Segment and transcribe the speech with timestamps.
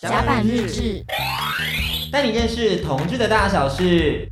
[0.00, 1.04] 甲板日志，
[2.12, 4.30] 带你认识同志的大小事。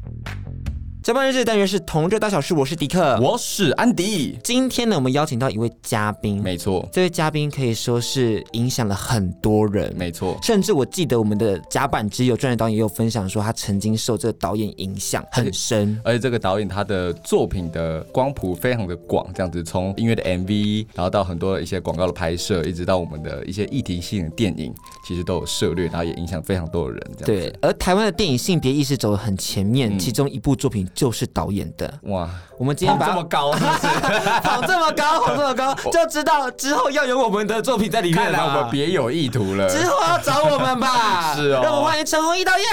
[1.06, 4.36] 甲板日志单元是同志大小事，我是迪克，我是安迪。
[4.42, 10.36] 今天呢，我们邀请到一位嘉宾，没错，这位嘉宾可以说是影响了很多人，没错。
[10.42, 24.74] 甚至我记得我们的甲板之友专业导演也有分享说，他曾经受这个导演影响很深，而且这个导演他的作品的光谱非常的广，这样子从音乐的 MV，然后到很多的一些广告的拍摄，一直到我们的一些议题性的电影，
[25.06, 27.10] 其实都有涉猎，然后也影响非常多的人。
[27.16, 30.84] 这样对，而台湾的电影性别意识走得很前面，嗯、其中一部作品。
[30.96, 32.26] 就是导演的哇！
[32.56, 38.38] 我们今天把这么高 是不是，跑这么高， 跑这么高，就知道之后要有我们的作品在里面了。
[38.46, 41.34] 我们别有意图了，之后要找我们吧？
[41.36, 42.66] 是哦，让我们欢迎陈弘毅导演。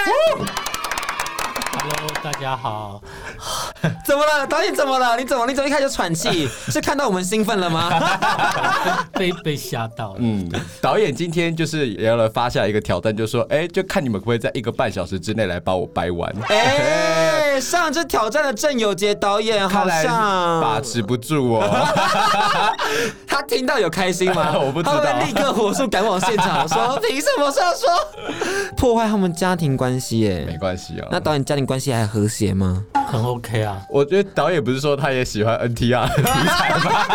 [1.75, 3.01] Hello，大家好。
[4.05, 4.73] 怎么了，导演？
[4.73, 5.17] 怎么了？
[5.17, 5.45] 你怎么？
[5.45, 6.47] 你怎么一开始就喘气？
[6.71, 7.91] 是看到我们兴奋了吗？
[9.11, 10.19] 被被吓到了。
[10.19, 10.49] 嗯，
[10.79, 16.33] 导演今天就是也要来发下一个挑战，就是说，哎，就看你们可不可以在一个半小时之内来把我掰完。
[16.47, 21.87] 哎，上这挑战的郑有杰导演好像把持不住哦。
[23.27, 24.53] 他听到有开心吗？
[24.59, 25.03] 我不知道。
[25.03, 27.89] 他会立刻火速赶往现场，说 凭什么这样说？
[28.77, 30.19] 破坏他们家庭关系？
[30.19, 30.45] 耶？
[30.47, 31.07] 没关系啊。
[31.11, 32.83] 那导演家庭关系还和谐吗？
[33.07, 37.05] 很 OK 啊，我觉得导演不是说他也喜欢 NTR 的题材吗？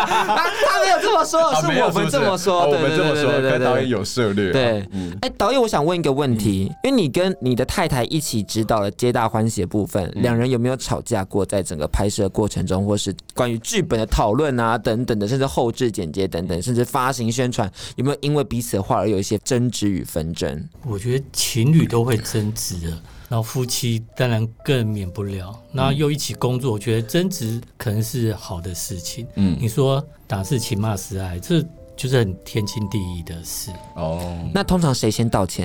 [0.68, 4.52] 他没有这么说，是我们这么说，我们这么说，跟导演有涉猎。
[4.52, 4.86] 对，
[5.22, 11.44] 哎，导演，我想问一个问题，因为你跟你的太太一起指导了《皆大欢喜》的部分，两人有没有吵架过？
[11.46, 20.68] 在整个拍摄过程中，或是关于剧本的讨论啊，等等的，甚至后置剪接等等，甚至发行宣传，有没有因为彼此的话而有一些争执与纷争？
[20.84, 22.88] 我觉得情侣都会争执的。
[23.30, 29.26] 然后夫妻当然更免不了，那又一起工作，我觉得争执可能是好的事情。
[29.36, 31.62] 嗯，你说打是情骂是爱，这
[31.96, 33.70] 就是很天经地义的事。
[33.96, 35.64] 哦，那通常谁先道歉？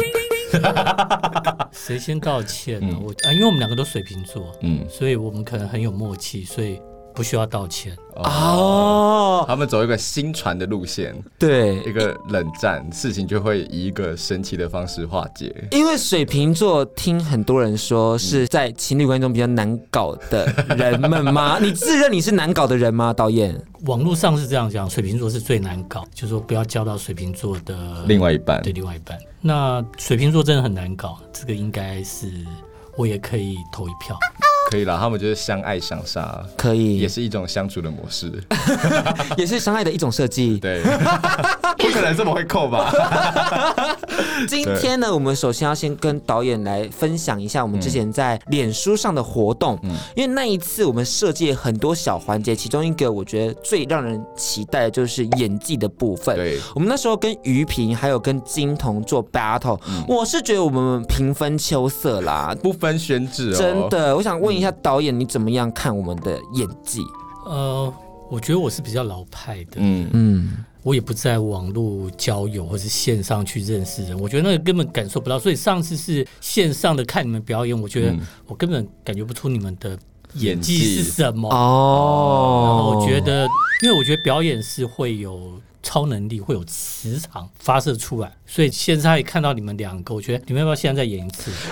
[1.71, 2.97] 谁先道歉呢？
[3.01, 6.79] 我啊，因为我们两个都水瓶座，嗯，所以我们可能很有默契，所以。
[7.14, 15.54] 不需要道歉哦，oh, 他们走一个新传的路线，对，一个冷战，事情就会以一个神奇的方式化解。
[15.71, 20.45] 因为水瓶座听很多人说是在情侣关系中比较难搞的
[20.77, 21.58] 人们吗？
[21.61, 23.14] 你自认你是难搞的人吗？
[23.14, 29.17] 导演，网络上是这样讲，水瓶座是最难搞，就是说不要交到水瓶座的另外一半，对，另外一半。
[29.42, 32.32] 那水瓶座真的很难搞，这个应该是
[32.95, 34.17] 我也可以投一票。
[34.73, 38.32] 可以啦，他们就是相爱相杀，可以，也是一种相处的模式，
[39.38, 40.58] 也是相爱的一种设计。
[40.58, 40.82] 对，
[41.78, 42.92] 不可能这么会扣吧？
[44.48, 56.36] 今天呢，我们首先要先跟导演来分享一下我们之前在脸书上的活动，嗯，因为那一次我们设计很多小环节，其中一个我觉得最让人期待的就是演技的部分。
[56.36, 63.55] 对，我们那时候跟于平还有跟金童做 battle，嗯，我是觉得我们平分秋色啦，不分轩輊哦。
[63.55, 67.01] 真的，我想问一下导演，你怎么样看我们的演技？
[67.45, 67.93] 呃，
[68.29, 70.65] 我觉得我是比较老派的，嗯嗯。
[70.83, 75.39] 我也不在网络交友或是线上去认识人，我觉得那个根本感受不到。
[75.39, 78.13] 所以上次是线上的看你们表演，我觉得
[78.47, 79.97] 我根本感觉不出你们的
[80.33, 82.63] 演技是什么哦。
[82.65, 83.47] 然后我觉得，
[83.81, 91.49] 因为我觉得表演是会有超能力，会有磁场发射出来，所以现在看到你们两个，我觉得你们要不要现在再演一次？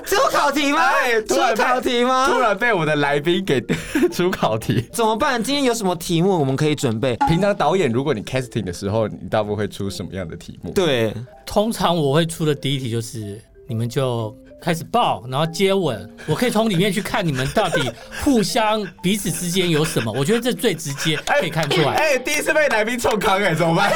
[0.06, 0.80] 出考题吗？
[1.28, 2.28] 出考题吗？
[2.28, 3.60] 突然被我的来宾给
[4.10, 5.42] 出考题，怎么办？
[5.42, 7.16] 今天有什么题目我们可以准备？
[7.28, 10.72] 平常导演，如果你 casting 的时候，你大部分会出什么样的题目？
[10.72, 11.12] 对，
[11.46, 14.34] 通常我会出的第一题就是，你们就。
[14.60, 17.90] 开始抱，然后接吻，我可以从里面去看你们到底
[18.22, 20.12] 互相彼此之间有什么。
[20.12, 21.92] 我觉得这最直接可以看出来。
[21.94, 23.90] 哎、欸欸，第一次被来宾冲康哎，怎么办？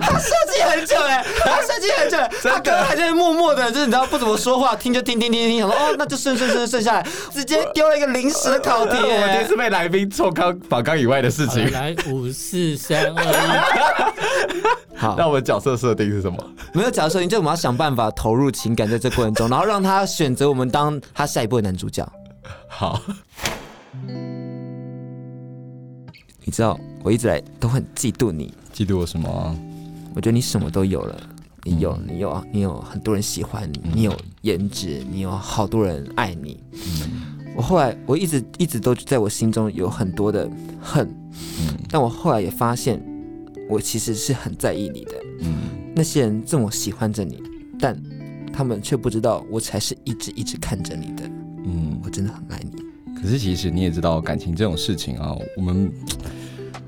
[0.00, 2.16] 他设计很久哎，他设计很久，
[2.50, 8.96] 他可能还在默默的，就是你知道不怎么说话，听就听听听听，想说哦，那就顺顺顺顺下来，直接丢了一个临时的考题。
[9.02, 11.70] 我第一次被来宾冲康反纲以外的事情。
[11.72, 16.38] 来，五四三二一， 好，那我们角色设定是什么？
[16.72, 19.80] 没有角色设定，就我们要想办法投入情感在这过程中，然后让。
[19.82, 22.06] 他选择我们当他下一步的男主角。
[22.68, 23.00] 好，
[26.44, 29.56] 你知道我一直来都很嫉妒你，嫉妒我什么啊？
[30.14, 31.18] 我觉得你什么都有了，
[31.64, 36.62] 你有，你有，你有很多人喜欢你，你有颜值，你有好多人爱你。
[37.56, 40.46] 我后来我一直一直都在我心中有很多的
[40.78, 41.10] 恨，
[41.88, 43.02] 但我后来也发现，
[43.70, 45.12] 我其实是很在意你的。
[45.40, 47.42] 嗯那些人这么喜欢着你，
[47.78, 47.96] 但。
[48.52, 51.22] 他们却不知道，我才是一直一直看着你的。
[51.64, 52.82] 嗯，我真的很爱你。
[53.14, 55.90] 可是其实你也知道，感情这种事情啊，我们，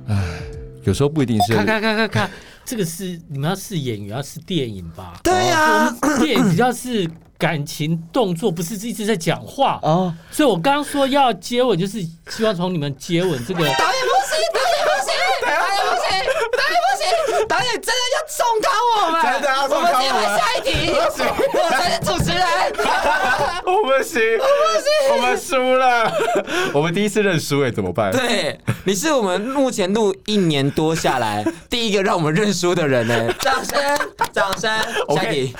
[0.08, 0.40] 唉，
[0.82, 1.54] 有时候不一定是。
[1.54, 2.30] 看看看看看，
[2.64, 5.20] 这个是你们要是演员，要是电影吧？
[5.22, 7.08] 对呀、啊，电影比较是
[7.38, 10.12] 感情动作，不是一直在讲话哦。
[10.32, 13.60] 所以我刚刚说要接吻，就是希望从你们接吻这个。
[13.60, 15.14] 导演不行，导演不行，
[15.46, 16.18] 导演不行，
[16.50, 16.76] 导演
[17.38, 18.66] 不真的要重考
[18.96, 20.00] 我们，真的要重考我们。
[20.08, 22.42] 我们接下一题，我才是主持人。
[23.66, 26.12] 我不行，我不行，我们输了。
[26.74, 28.10] 我们第一次认输，哎，怎么办？
[28.10, 33.32] 对，你是我们目前录一年多下来 第一个让我们认输的人呢。
[33.40, 33.78] 掌声，
[34.32, 34.70] 掌声。
[35.08, 35.52] OK。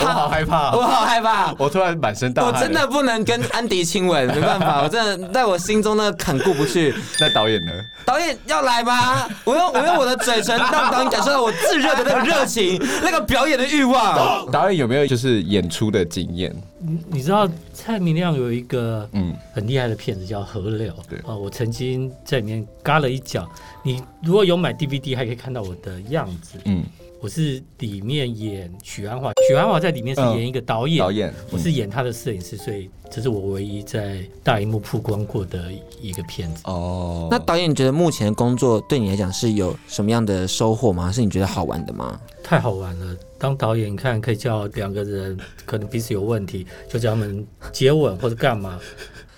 [0.00, 2.52] 我好害怕，我好害怕，我突然满身大汗。
[2.52, 6.94] 我真的不能跟安迪亲吻，没办法，我真的在我心中那个坎过不去。
[7.20, 7.72] 那导演呢？
[8.04, 9.26] 导演要来吗？
[9.44, 14.50] 我用我用我的嘴唇让导演感受到我炙热的那个热情，那个表演的欲望。
[14.50, 16.54] 导演有没有就是演出的经验？
[16.78, 23.48] 你你知道蔡明亮有一个嗯很厉害的片子叫《河流》，对啊，我曾经在里面嘎了一脚。
[23.82, 26.84] 你如果有买 DVD，还可以看到我的样子，嗯。
[27.20, 35.64] 我是里面演许鞍华，许鞍华在里面是演一个导演，导演，我是演他的摄影师，所以这是我唯一在大荧幕曝光过的
[36.00, 36.62] 一个片子。
[36.66, 41.10] 哦，那导演，你觉得目前的工作对你来讲是有什么样的收获吗？
[41.10, 42.20] 是你觉得好玩的吗？
[42.44, 43.16] 太好玩了！
[43.38, 48.78] 当导演，你看可以叫两个人 可能彼此有问题，就叫他们接吻或者干嘛。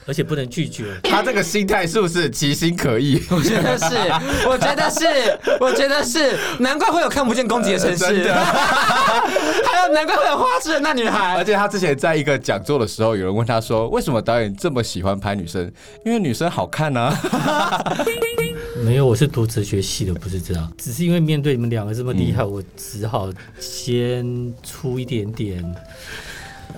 [0.07, 3.23] 而且不能拒绝，他这个心态是不是其心可疑？
[3.31, 3.95] 我觉得是，
[4.49, 11.37] 我觉得是，我觉得是，难怪会有看不见攻击的城市，呃、 还有难怪会有花痴的那女孩。
[11.37, 15.71] 而且他之前在一个讲座的时候，有人问他说：“为什么导演这么喜欢拍女生？
[16.05, 17.95] 因为女生好看呢、啊。”
[18.91, 25.65] 没有，我是读哲学系的，不是这样，只是因为面对你们两个这么厉害，嗯、我只好先出一点点。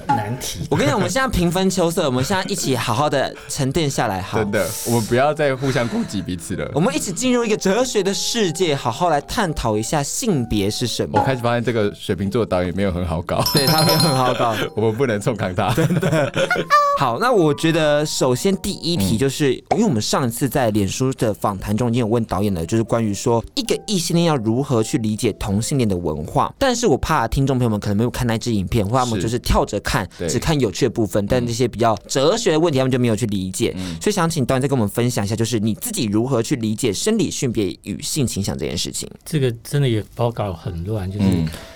[0.09, 6.71] 难题，我跟你讲，我们现在平分秋色，我们现在一起好好的沉淀下来，好，真的，我们不要再互相攻击彼此了。
[6.75, 11.19] 我们一起进入一个哲学的世界，好好来探讨一下性别是什么。
[11.19, 15.73] 我开始发现这个水瓶座的导演没有很好搞，对他没有很好搞， 我们不能冲扛他。
[15.75, 16.33] 真的。
[16.99, 29.92] 好，那我觉得首先第一题就是，嗯、因为我们上一次在脸书的访谈中已经有问导演了，就是关于说一个异性恋要如何去理解同性恋的文化，但是我怕听众朋友们可能没有看那支影片，或者他们就是跳着看。
[30.29, 33.75] 只看有趣的部分，但这些比较哲学的问题，他们就没有去理解。
[33.77, 39.09] 嗯、所以想请导演再跟我们分享一下，就是你自己如何去理解生理性别与性倾向这件事情。
[39.25, 41.27] 这个真的也包搞很乱，就是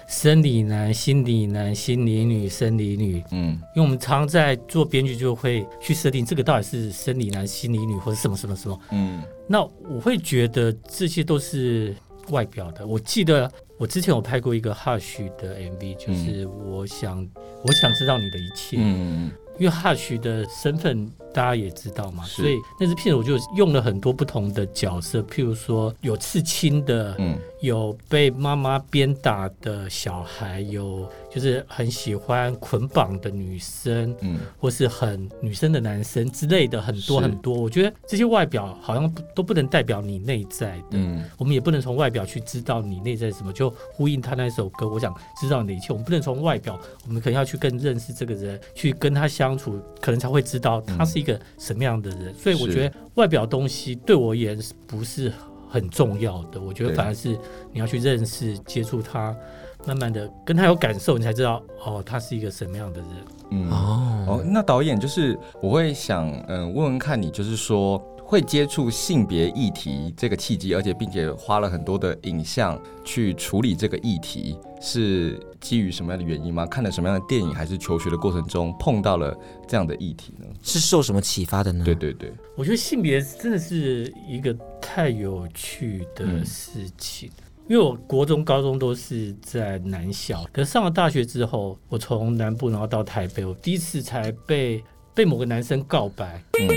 [0.08, 3.22] 生理男、心理男、心理女、生理女。
[3.32, 8.80] 嗯，因为我们常在做编剧，就会去设定这个到底是生理男、心理女，或者什么什么什么。
[8.92, 11.94] 嗯，那我会觉得这些都是
[12.30, 12.86] 外表的。
[12.86, 13.50] 我记得。
[13.78, 17.30] 我之前有拍过一个 Hush 的 MV，就是我想，嗯、
[17.62, 18.78] 我想知道你的一切。
[18.80, 31.08] 嗯，因为 Hush 的身份大家也知道嘛，所以那支片子我就用了很多不同的角色，譬如说有刺青的，嗯，有被妈妈鞭打的小孩，有。
[31.28, 37.52] 就是很喜欢捆绑的女生，嗯，或是很女生的男生之类的，很多很多。
[37.52, 43.52] 我觉得这些外表好像都不能代表你内在的，嗯，我们也不能从外表去知道你内在什么。
[43.52, 45.88] 就呼应他那首歌，我想知道你的一切。
[45.90, 52.28] 我们不能从外表，我们可能要去更认识这个人，去跟他相处，可能才会知道他是一个什么样的人。
[52.28, 55.30] 嗯、所以我觉得外表东西对我而言不是
[55.68, 56.58] 很重要的。
[56.58, 57.38] 我觉得反而是
[57.70, 59.36] 你要去认识、接触他。
[59.86, 63.08] 慢慢的跟他有感受，你才知道哦，他是一个什么样的人。
[63.50, 76.66] 嗯哦哦，那导演就是我会想嗯问问看你，就是说会接触性别议题这个契机，而且并且花了很多的影像去处理这个议题，是基于什么样的原因吗？
[76.66, 79.32] 看了什么样的电影，还是求学的过程中碰到了
[79.68, 80.46] 这样的议题呢？
[80.60, 81.84] 是受什么启发的呢？
[81.84, 84.52] 对对对，我觉得性别真的是一个
[84.82, 87.28] 太有趣的事情。
[87.28, 94.80] 嗯因为我国中、高中都是在南校，可是上了大学之后，我从南部然后到台北，我第一次才被
[95.12, 96.68] 被某个男生告白，嗯，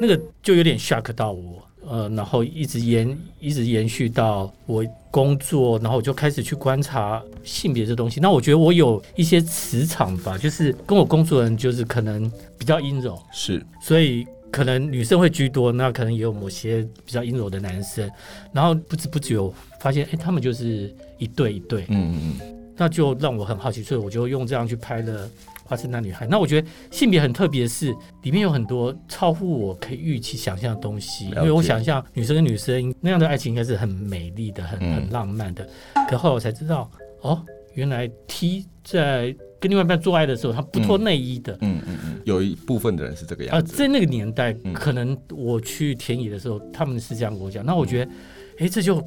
[0.00, 8.20] 那个就有点 shock 到我，呃，然后一直延一直延续到我工作，然后我就开始去观察性别这东西。
[8.20, 14.26] 那我觉得我有一些磁场吧，就是跟我工作的人就是可能比较阴柔，是，所以。
[14.48, 18.08] 可能女生会居多，那可能也有某些比较阴柔的男生，
[18.52, 19.36] 然后不知不觉
[19.80, 25.26] 发现，哎、欸，他们就是一对一对，嗯嗯嗯，那就让我很好奇，所以我就用这样去拍了
[25.66, 26.26] 《花式那女孩》。
[26.30, 35.68] 那我觉得性别很特别，是里面有很多超乎我可以预期想象的东西，因为我想象女生跟女生那样的爱情应该是很美丽的、很很浪漫的，
[36.08, 37.42] 可后来我才知道，哦，
[37.74, 39.36] 原来 T 在。
[39.58, 41.56] 跟另外一半做爱的时候，他不脱内衣的。
[41.62, 43.72] 嗯嗯嗯，有一部分的人是这个样子。
[43.72, 47.64] 啊，在那个年代，可能我去田野的时候，他们是这样跟我讲。
[47.64, 48.10] 那我觉得，
[48.58, 49.02] 哎，这就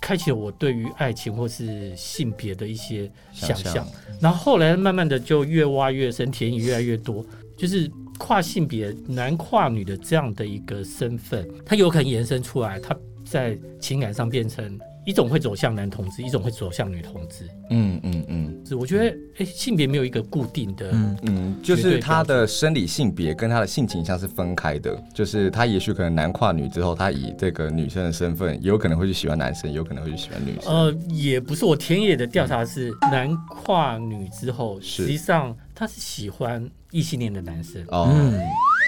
[0.00, 3.86] 开启了我对于爱情或是性别的一些想象。
[4.20, 7.24] 然后后来慢慢的就越挖越深，田野越来越多，
[7.56, 14.78] 就是跨性别男跨女的这样的一个身份，它有可能延伸出来，它在情感上变成。
[15.04, 17.48] 一种会走向男同志，一种会走向女同志。
[17.70, 19.04] 嗯嗯嗯，是我觉得，
[19.38, 24.96] 哎、欸，性别没有一个固定的，嗯嗯，就是他的生理性别跟他的性倾向是分开的。
[25.14, 30.72] 就是他也许可能男跨女之后，他以这个女生的身份，有可能会去喜欢男生，有可能会去喜欢女生。
[30.72, 37.82] 呃，也不是，我田野的调查是男跨女之后，实际上他是喜欢异性恋的男生。
[37.88, 38.10] 哦。
[38.12, 38.38] 嗯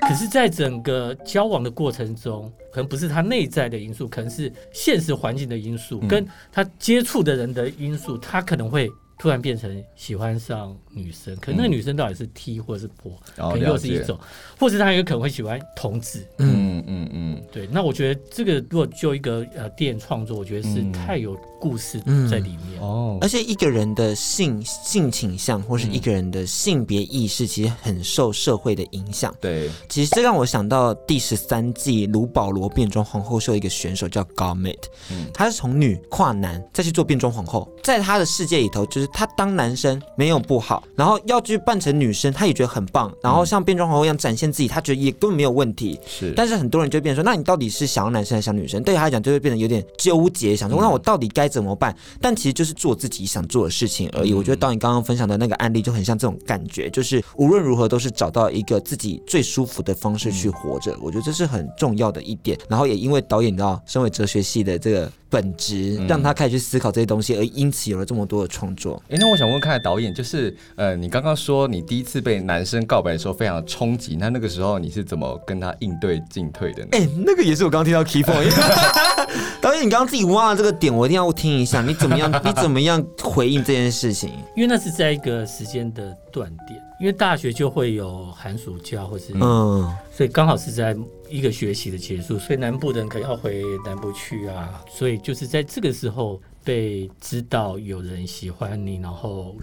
[0.09, 11.35] 可是，在整个交往的过程中，可能不是他内在的因素，可能是现实环境的因素，跟他接触的人的因素，他可能会突然变成喜欢上女生。
[11.37, 14.19] 可能那个女生到底是 T 或者是婆，可能又是一种，
[14.59, 16.27] 或者他有可能会喜欢同志。
[16.39, 17.69] 嗯嗯嗯，对。
[17.71, 23.19] 那我觉得这个如果就一个呃电影创作，我觉得是太有故事在里面哦。
[23.21, 29.35] 而且一个人的性性倾向或是一个人的性别意识，其实很受社会的影响。
[29.41, 34.79] 对，其实这让我想到第十三季卢保罗变装皇后秀一个选手叫 Gomet，
[35.11, 45.99] 嗯，他是从女跨男再去做变装皇后，在他的世界里头，就是他当男生没有不好，然后要去扮成女生，他也觉得很棒，然后像变装皇后一样展现自己，他觉得也根本没有问题。
[46.07, 48.83] 是，但是很多人就变成说，那你到底是想要男生还是想女生？
[48.83, 51.97] 对他来讲，就会变得有点纠结，想说那我到底该怎么办？
[52.21, 54.35] 但其实就是做自己想做的事情而已。
[54.35, 60.97] 我觉得导演刚刚分享的那个案例就很像这种感觉，就是无论如何都是找到一个自己最舒服的方式去活着。
[61.01, 62.59] 我觉得这是很重要的一点。
[62.69, 69.03] 然后也因为导演你知道，身为哲学系的这个本质，让他开始去思考这些东西，而因此有了这么多的创作。
[69.09, 76.89] 哎，那我想问看导演，就是呃，你刚刚说你第一次被男生告白的时候非常的冲击，那那个时候你是怎么跟他应对进退的呢？
[76.93, 78.53] 哎，那个也是我刚刚听到 key point。
[79.63, 81.81] 导演，你刚刚自己挖了这个点，我一定要听一下。
[81.81, 82.31] 你怎么样？
[82.45, 84.31] 你怎么样回应这件事情？
[84.55, 90.95] 因为那是在一个时间的断点，因为大学就会有寒暑假，或是嗯，所以刚好是在
[91.33, 99.57] 一个学习的结束，所以南部的人可能要回南部去啊，所以就是在这个时候被知道有人喜欢你，然后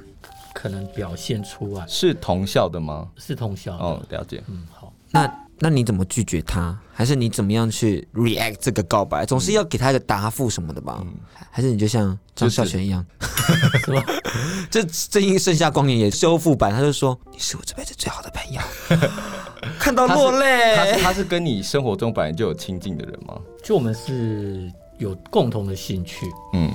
[0.54, 1.86] 可能表现出来。
[1.88, 3.10] 是同校的吗？
[3.18, 3.84] 是同校的。
[3.84, 4.44] 哦，了解。
[4.48, 4.92] 嗯，好。
[5.12, 5.49] 那。
[5.62, 6.78] 那你怎么拒绝他？
[6.94, 9.26] 还是你怎么样去 react 这个告白？
[9.26, 11.00] 总是要给他一个答复什么的吧？
[11.02, 11.14] 嗯、
[11.50, 13.06] 还是你就像张孝全一样，
[13.86, 14.04] 是吧？
[14.70, 18.62] 这最近盛夏光年也修复版，他就说你是我这辈子最好的朋友，
[19.80, 20.76] 看到落泪。
[20.76, 23.40] 他是他是，他是跟你生活中本来就有亲近的人吗？
[23.64, 26.74] 就我们是有共同的兴趣，嗯，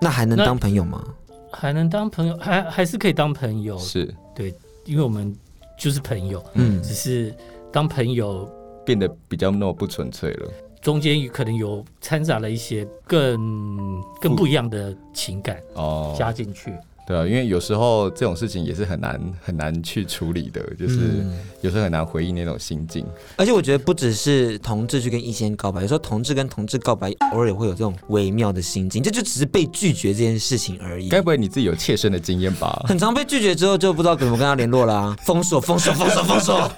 [0.00, 1.04] 那还能当朋友吗？
[1.52, 4.52] 还能当朋友，还还是可以当朋友，是对，
[4.84, 5.32] 因为我们
[5.78, 7.32] 就是朋友，嗯，只是。
[7.74, 8.48] 当朋友
[8.86, 10.48] 变得比较那么不纯粹了，
[10.80, 16.72] 中间可能有掺杂了一些更更不一样的情感哦加进去。
[17.06, 21.22] 对啊，因为有时候这种事情也是很难很难去处理的，就是
[21.60, 23.04] 有时候很难回应那种心境。
[23.36, 31.10] 而且我觉得不只是同志去跟异性告白，有时候同志跟同志告白，偶尔也会有这种微妙的心境，这就只是被拒绝这件事情而已。
[31.10, 32.82] 该不会你自己有切身的经验吧？
[32.88, 36.72] 很常被拒绝之后就不知道怎么跟他联络啦、 啊，封锁封锁封锁封锁。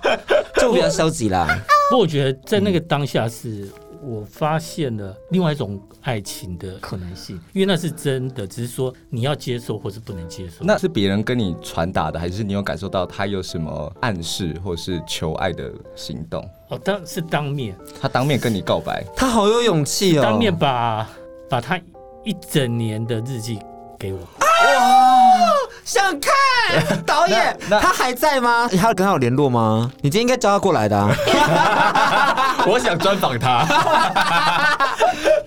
[0.67, 1.47] 就比较消极啦。
[1.91, 3.69] 不过我觉得在那个当下，是
[4.03, 10.65] 我发现了另外一种爱情的可能性，因为那是真的，只是说你要接受或是不能接受。
[10.65, 16.49] 那是别人跟你传达的，还是你有感受到他有什么暗示或是求爱的行动？
[16.69, 21.09] 哦，当是当面，他当面跟你告白，他好有勇气哦，当面把
[21.49, 21.81] 把他
[22.25, 23.59] 一整年的日记
[23.99, 24.19] 给我。
[25.87, 26.33] 想看
[27.07, 28.69] 导演， 他还在吗？
[28.76, 29.88] 他跟他有联络吗？
[30.02, 31.09] 你今天应该叫他过来的啊。
[32.67, 33.67] 我想专访他。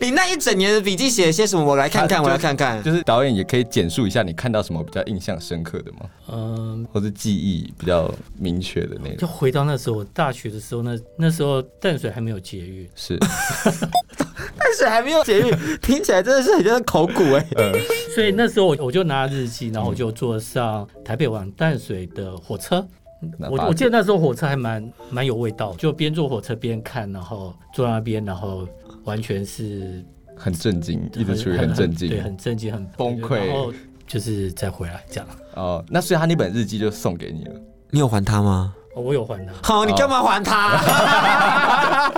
[0.02, 1.64] 你那一整年的笔记写了些什么？
[1.64, 2.82] 我来看看，我来看看。
[2.82, 6.00] 就是导演也可以简述一下，你看到什么比较印象深刻的吗？
[6.32, 9.18] 嗯，或是记忆比较明确的那种。
[9.18, 12.90] 就回到那时候，我大学的时候，那那时候淡水还没有节育。
[12.96, 13.18] 是。
[14.58, 17.46] 淡水还没有节育，听起来真的是很像考古哎。
[18.16, 22.86] 所以那时候我我就拿日记，然后我就坐上台北往淡水的火车。
[23.50, 28.68] 我我记得那时候火车还蛮蛮有味道，就边坐火车边看，然后坐在那边，然后
[29.04, 30.04] 完全是
[30.36, 33.74] 很震惊，一直处于很震惊，对，很震惊，很崩溃，然后
[34.08, 35.28] 就是再回来这样。
[35.56, 37.56] 哦，那所以他那本日记就送给你了，
[37.90, 38.74] 你有还他吗？
[39.00, 39.54] 哦，我有还他。
[39.64, 42.12] 好，你干嘛还他？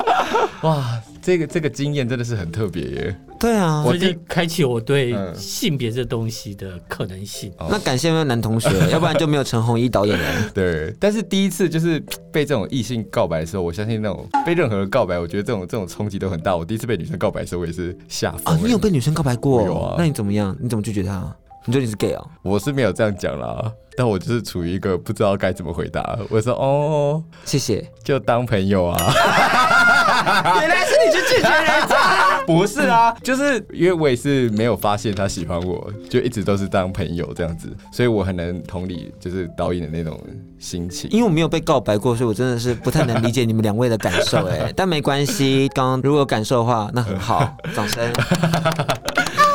[0.67, 3.15] 哇，这个这个经验真的是很特别耶。
[3.39, 7.51] 对啊，我就开启我对性别这东西的可能性。
[7.69, 10.49] 那感谢那位男同学，要不然就没有陈鸿一导演了。
[10.53, 11.99] 对，但是第一次就是
[12.31, 16.55] 被这种异性告白的时候，我相信那种被任何人告白，我觉得这种这种冲击都很大。
[16.55, 18.55] 我第一次被女生告白的时候，我也是吓疯。
[18.55, 19.63] 啊，你有被女生告白过？
[19.63, 19.95] 有啊。
[19.97, 20.55] 那你怎么样？
[20.59, 21.35] 你怎么拒绝她？
[21.65, 22.27] 你说你是 gay 哦？
[22.41, 26.17] 我是没有这样讲啦，但我就是处于一个不知道该怎么回答。
[26.29, 28.97] 我说哦，谢谢，就当朋友啊。
[30.59, 32.41] 原来是你去拒绝人家？
[32.47, 40.19] 不是啊，就是因为我也是没有发现他喜欢我，就一直都是当朋友这样子，所以我很能同理就是导演的那种
[40.57, 41.07] 心情。
[41.11, 44.73] 因为我没有被告白过，所以我真的是不太能理解你们两位的感受哎。
[44.75, 48.11] 但没关系，刚刚如果有感受的话，那很好，掌声。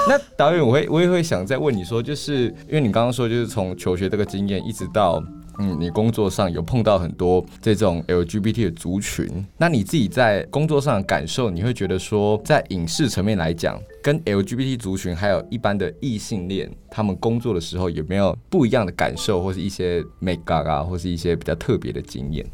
[0.08, 5.22] 那导演，我会我也会想再问你说，就是因为你刚刚说，就是从求学这个经验一直到
[5.58, 22.46] 嗯，你工作上有碰到很多这种 LGBT 的族群，那你自己在工作上的感受，你会觉得说，在影视层面来讲，跟 LGBT 族群还有一般的异性恋，他们工作的时候有没有不一样的感受，或是一些美嘎嘎，或是一些比较特别的经验？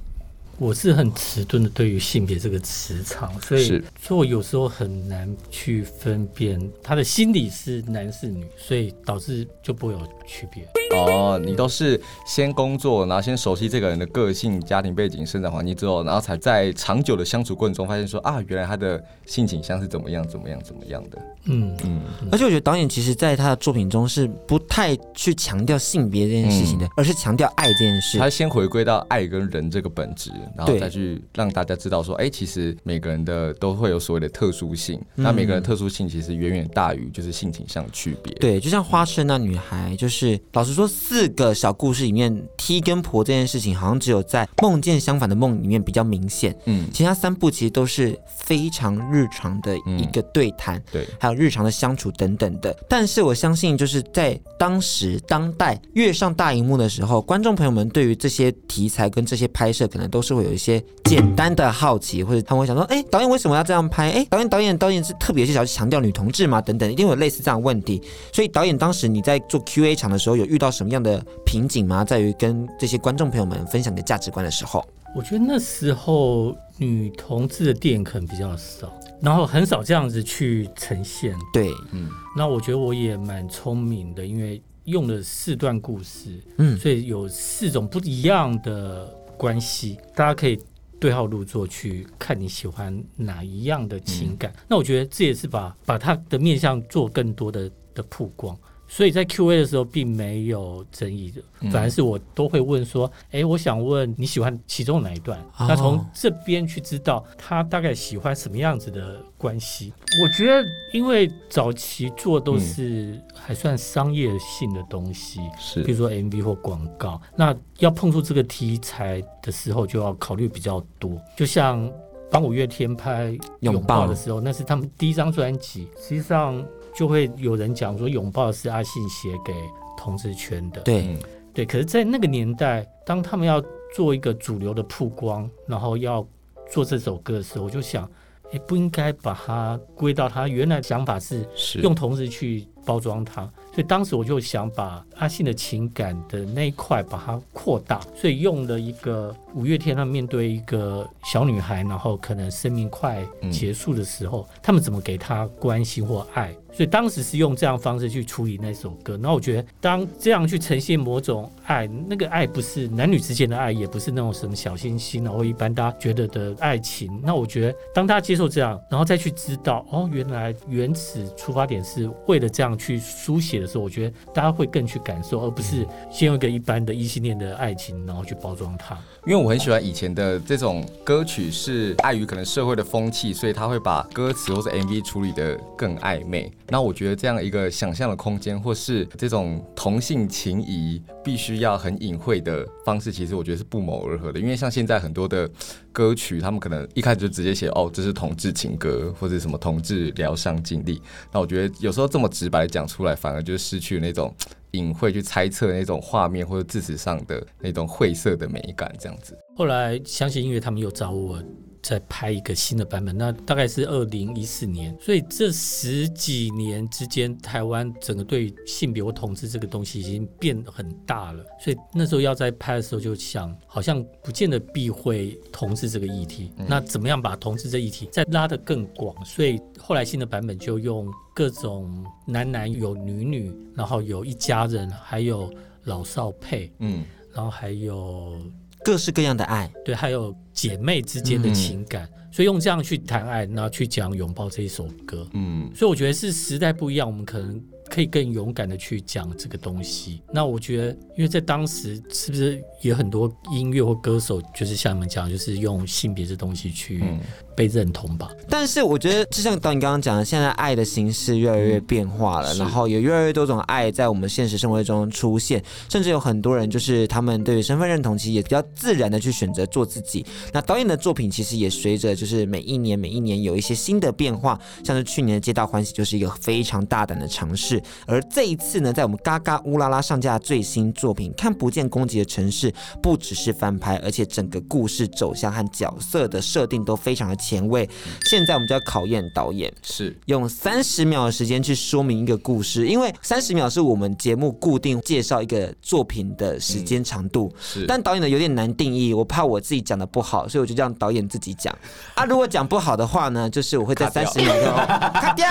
[0.63, 10.67] 我是很迟钝的，对于性别这个磁场，所以所以我有时候很难去分辨他的心理是男是女，所以导致就不会有区别。
[10.97, 21.19] 哦，你都是先工作，然后先熟悉这个人的个性、家庭背景、生长环境之后，然后才在长久的相处过程中发现说啊，原来他的性倾向是怎么样、怎么样、怎么样的。
[21.45, 22.01] 嗯嗯。
[22.31, 28.19] 而且我觉得导演其实在他的作品中是不太去强调性别这件事情的，嗯、而是强调爱这件事。
[28.19, 30.31] 他先回归到爱跟人这个本质。
[30.57, 38.33] 然后再去让大家知道说，哎，其实每个人的都会有所谓的特殊性，嗯、那每个人特殊性其实远远大于就是性倾向区别。
[38.35, 40.22] 对，就像花痴那女孩，就是
[40.53, 46.55] 老实说，四个小故事里面，T 跟婆这件事情，好像只有在梦见相反的梦里面比较明显。
[46.67, 52.77] 嗯，其他三部其实都是非常日常的一个对谈，嗯、对，还有日常的相处等等的。
[52.87, 60.43] 但是我相信，就是在当时当代跃上大荧幕的时候，观众朋友们对于这些题材跟这些拍摄，可能都是会。
[60.43, 64.11] 有一些简单的好奇，或者他们会想说：“哎，导演为什么要这样拍？
[64.11, 66.61] 哎，导演导演导演是特别是想强调女同志嘛？
[66.61, 68.03] 等等，一定有类似这样的问题。
[68.33, 72.05] 所以导演当时你在做 Q&A 场的时候，有遇到什么样的瓶颈吗？
[72.05, 74.85] 在于跟这些观众朋友们分享的价值观的时候，
[75.15, 81.35] 我觉得那时候女同志的电影可能比较少，然后很少这样子去呈现。
[81.53, 89.19] 对，嗯，那我觉得我也蛮聪明的，因为用了四段故事，嗯，所以有四种不一样的。
[89.39, 90.57] 关系，大家可以
[91.01, 94.53] 对号入座去看你喜欢哪一样的情感。
[94.53, 98.57] 嗯、那我觉得这也是把把他的面向做更多的的曝光。
[98.95, 109.95] 所以在 Q&A 的时候并没有争议的，反而是我都会问说：“哎、欸，我想问你喜欢其中哪一段？”那从这边去知道他大概喜欢什么样子的关系。
[110.23, 121.19] 我觉得，因为早期做都是还算商业性的东西，是比如说 MV 或广告，那要碰触这个题材的时候，就要考虑比较多。
[121.35, 121.91] 就像
[122.31, 126.63] 帮五月天拍《拥抱》的时候，那是他们第一张专辑，实际上。
[126.95, 129.53] 就会有人讲说，拥抱是阿信写给
[129.97, 130.81] 同志圈的。
[130.83, 131.17] 对，
[131.55, 131.65] 对。
[131.65, 133.63] 可是，在那个年代，当他们要
[133.95, 136.27] 做一个主流的曝光，然后要
[136.71, 138.09] 做这首歌的时候，我就想，
[138.53, 141.47] 也不应该把它归到他原来的想法是
[141.83, 143.43] 用同志去包装它。
[143.73, 156.55] 所以当时我就想把阿信的情感的那一块把它扩大，所以用了一个五月天，他面对一个小女孩，然后可能生命快结束的时候，他们怎么给她关心或爱。
[156.73, 167.21] 所以当时是用这样方式去处理那首歌，那我觉得当这样去呈现某种爱，那个爱不是男女之间的爱，也不是那种什么小心心，然后一般大家觉得的爱情。
[167.23, 178.97] 那我觉得当大家接受这样，然后再去知道哦，原来原始出发点是为了这样去书写的时候，我觉得大家会更去感受，而不是先用一个一般的异性恋的爱情，然后去包装它。
[179.27, 186.51] 因为我很喜欢以前的这种歌曲，是碍于可能社会的风气，所以他会把歌词或者 MV 处理得更暧昧。
[186.69, 194.41] 那我觉得这样一个想象的空间，或是这种同性情谊必须要很隐晦的方式，其实我觉得是不谋而合的。
[194.41, 195.49] 因为像现在很多的
[195.93, 201.01] 歌曲，他们可能一开始就直接写哦，这是同志情歌，或者什么同志疗伤经历。
[201.33, 204.35] 那我觉得有时候这么直白讲出来，反而就失去那种。
[204.73, 209.37] 隐晦去猜测那种画面或者字词上的那种晦涩的美感，这样子。
[209.55, 211.39] 后来相信音乐他们又找我
[211.83, 214.97] 再拍一个新的版本，那大概是二零一四年。
[215.01, 221.45] 所以这十几年之间，台湾整个对性别或同志这个东西已经变得很大了。
[221.61, 226.53] 所以那时候要在拍的时候，就想好像不见得避讳同志这个议题。
[226.57, 229.13] 那怎么样把同志这议题再拉得更广？
[229.25, 238.41] 所以后来新的版本就用各种男男有女女，然后有一家人，还有老少配，嗯，然后还有。
[238.85, 247.63] 各式各样的爱，对，还有姐妹之间的情感，嗯、所以用这样去谈爱，然后去讲拥抱这一首歌，嗯，所以我觉得是时代不一样，我们可能
[247.93, 250.23] 可以更勇敢的去讲这个东西。
[250.33, 257.03] 那我觉得，因为在当时是不是有很多音乐或歌手，就是像你们讲，就是用性别这东西去。
[257.03, 257.21] 嗯
[257.55, 270.25] 被认同吧，但是我觉得就像导演刚刚讲的，现在爱的形式越来越变化了，嗯、然后有越来越多种爱在我们现实生活中出现，甚至有很多人就是他们对于身份认同其实也比较自然的去选择做自己。
[270.51, 287.37] 那导演的作品其实也随着就是每一年每一年有一些新的变化，像是去年的《皆大欢喜》就是一个非常大胆的尝试，而这一次呢，在我们嘎嘎乌拉拉上架的最新作品《看不见攻击的城市》，不只是翻拍，而且整个故事走向和角色的设定都非常的。
[287.43, 287.89] 前卫，
[288.27, 297.53] 现在我们就要考验导演，是用三十秒的时间去说明一个故事，因为三十秒是我们节目固定介绍一个作品的时间长度。
[297.61, 301.77] 是，但导演呢有点难定义，我怕我自己讲的不好，所以我就让导演自己讲。
[302.15, 304.77] 啊，如果讲不好的话呢，就是我会在三十秒后
[305.21, 305.49] 卡掉。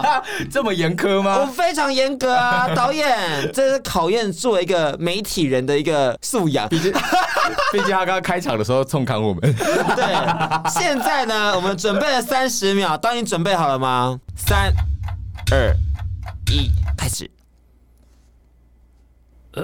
[0.50, 1.40] 这么严苛吗？
[1.40, 6.68] 我非常严格啊，导演，这是考验作为一个媒体人的一个素养。
[6.68, 6.92] 毕竟，
[7.72, 9.40] 毕竟他刚刚开场的时候冲砍我们。
[9.42, 11.16] 对，现在。
[11.26, 14.20] 呢，我们准备了三十秒，当你准备好了吗？
[14.36, 14.72] 三、
[15.50, 15.74] 二、
[16.52, 17.28] 一，开始。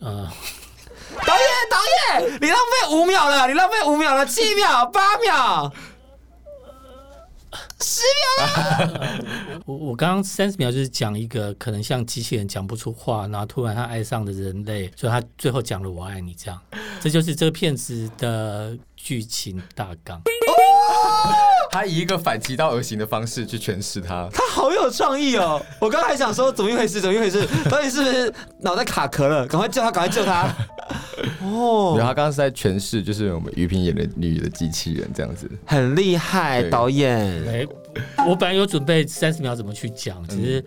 [0.00, 0.26] 呃，
[1.26, 1.76] 导演，导
[2.22, 5.70] 演，你浪费五秒了，你浪费五秒了，七秒，八秒，
[7.80, 8.02] 十
[8.38, 9.24] 秒了。
[9.66, 16.60] 我我刚刚三十秒就是讲一个可能像机器人讲不出话，然后突然他爱上的人类，所以他最后讲了“我爱你”这样，
[17.00, 18.78] 这就是这个片子的。
[19.02, 20.20] 剧情大纲，
[21.70, 25.60] 他以一个反其道而行的方式去诠释他，他好有创意哦！
[25.78, 27.46] 我刚刚还想说怎么一回事，怎么一回事？
[27.70, 29.46] 到底是不是脑袋卡壳了？
[29.46, 30.52] 赶快救他，赶快救他！
[31.42, 37.18] 哦，然后他刚刚是在诠释，就是我们于平演的女的机器人这样子，很厉害，导演。
[37.48, 37.66] 哎，
[38.26, 40.64] 我本来有准备三十秒怎么去讲，只是。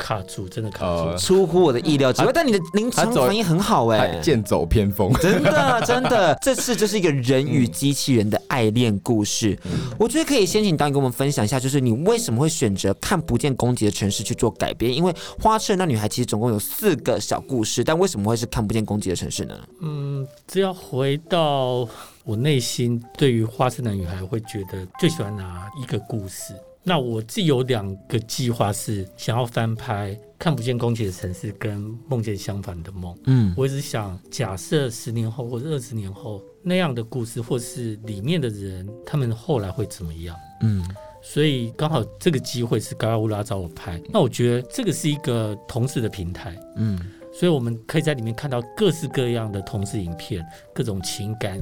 [0.00, 2.32] 卡住，真的卡住，呃、出乎我的意料之外。
[2.32, 9.56] 但你的临场反应很好哎、欸，剑走偏锋，真的真的， 这次就是一个人与机器人的爱恋故事。
[9.66, 14.92] 嗯、我觉得可以先请导演跟我们分享一下，就是你为什么会选择看不见攻击的城市去做改编？
[14.92, 19.54] 因为花痴那女孩其实总共有四个小故事，但为什么会是看不见攻击的城市呢？
[19.82, 21.86] 嗯，只要回到
[22.24, 26.54] 我内心，对于花痴那女孩，会觉得最喜欢哪一个故事？
[26.82, 33.14] 那我自己有两个计划是想要翻拍《看不见攻击的城市》跟《梦见相反的梦》。
[33.26, 40.34] 嗯，我一直想假设十年后或者二十年后那样的故事，或是里面的人他们后来会怎么样？
[40.62, 40.82] 嗯，
[41.20, 44.00] 所以刚好这个机会是嘎嘎乌拉找我拍。
[44.08, 46.58] 那我觉得这个是一个同事的平台。
[46.76, 46.98] 嗯，
[47.30, 50.42] 所以我们可以在里面看到各式各样的同事影片，
[50.74, 51.58] 各种情感，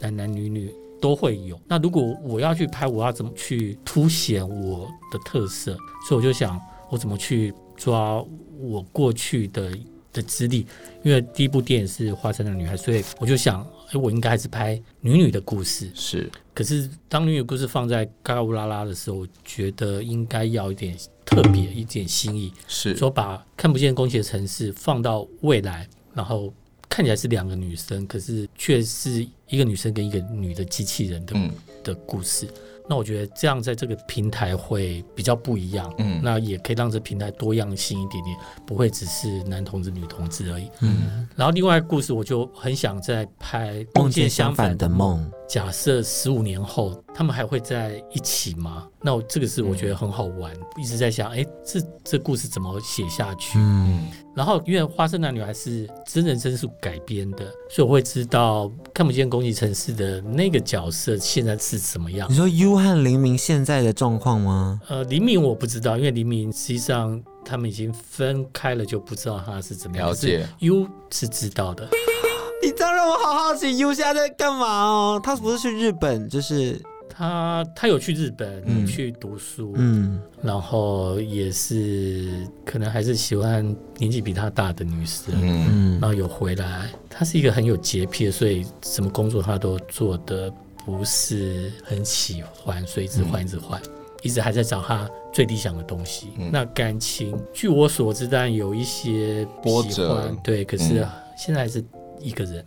[0.00, 0.72] 男男女女。
[1.04, 1.60] 都会有。
[1.68, 5.76] 那如果我要去拍，我要怎么去凸显我的特色？
[6.08, 8.24] 所以我就想，我怎么去抓
[8.58, 9.76] 我过去的
[10.14, 10.66] 的资历？
[11.02, 15.90] 因为第一部电影是《花山的女孩》，所以我就想，哎，我应该还是拍女女的故事。
[15.94, 16.30] 是。
[16.54, 22.50] 可是当女女故事放在嘎嘎乌拉拉的时候，我觉得应该要一点特别，一点新意。
[22.66, 22.96] 是。
[22.96, 26.50] 说把看不见攻击的城市放到未来，然后。
[26.88, 31.50] 看起来是两个女生，可是却是一个女生跟一个女的机器人的、嗯、
[31.82, 32.46] 的故事。
[32.86, 41.26] 那我觉得这样在这个平台会比较不一样，嗯，那也可以让这平台多样性一点点，不会只是男同志、女同志而已，嗯。
[41.34, 45.26] 然后另外一个故事，我就很想再拍梦见相反的梦。
[45.48, 48.88] 假设十五年后他们还会在一起吗？
[49.00, 53.56] 那我这个是我觉得很好玩，嗯、一直在想，哎、欸，这这故事怎么写下去？
[53.58, 54.08] 嗯。
[54.34, 62.28] 然后因为《花生男女孩》是真人真事改编的，所以我会知道看不见攻击城市的那个角色现在是什么样。
[62.28, 64.80] 你说 U 和黎明现在的状况吗？
[64.88, 70.08] 呃，黎明我不知道，因为黎明实际上他们已经分开了，就不知道他是怎么样。
[70.08, 70.44] 了解。
[70.58, 71.88] U 是知道的。
[72.60, 75.20] 你这样让我好好奇，U 现在在干嘛哦？
[75.22, 76.80] 他不是去日本，就是
[77.16, 83.64] 他他有去日本、嗯、去读书，嗯，然后也是可能还是喜欢
[83.98, 86.90] 年纪比他大的女生，嗯，然后有回来。
[87.08, 90.52] 他是一个很有洁癖的，所以什么工作他都做的
[90.84, 93.80] 不是很喜欢，所以一直换，一直换，
[94.22, 96.30] 一直还在找他最理想的东西。
[96.38, 101.84] 嗯、那感情，据我所知，当然有一些波折，对，可是现在还是
[102.20, 102.64] 一个人。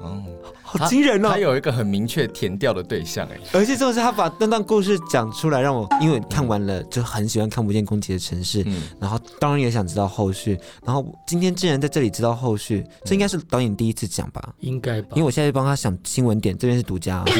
[0.00, 0.22] 哦，
[0.62, 1.28] 好惊人哦！
[1.30, 14.40] 他有一个很明确填掉的对象哎，而且就是他把那段故事讲出来，让我因为看完了就很喜欢看不见攻击的城市，嗯，然后当然也想知道后续，然后今天竟然在这里知道后续，这应该是导演第一次讲吧？
[14.60, 15.08] 应该吧？
[15.14, 17.24] 因为我现在帮他想新闻点，这边是独家，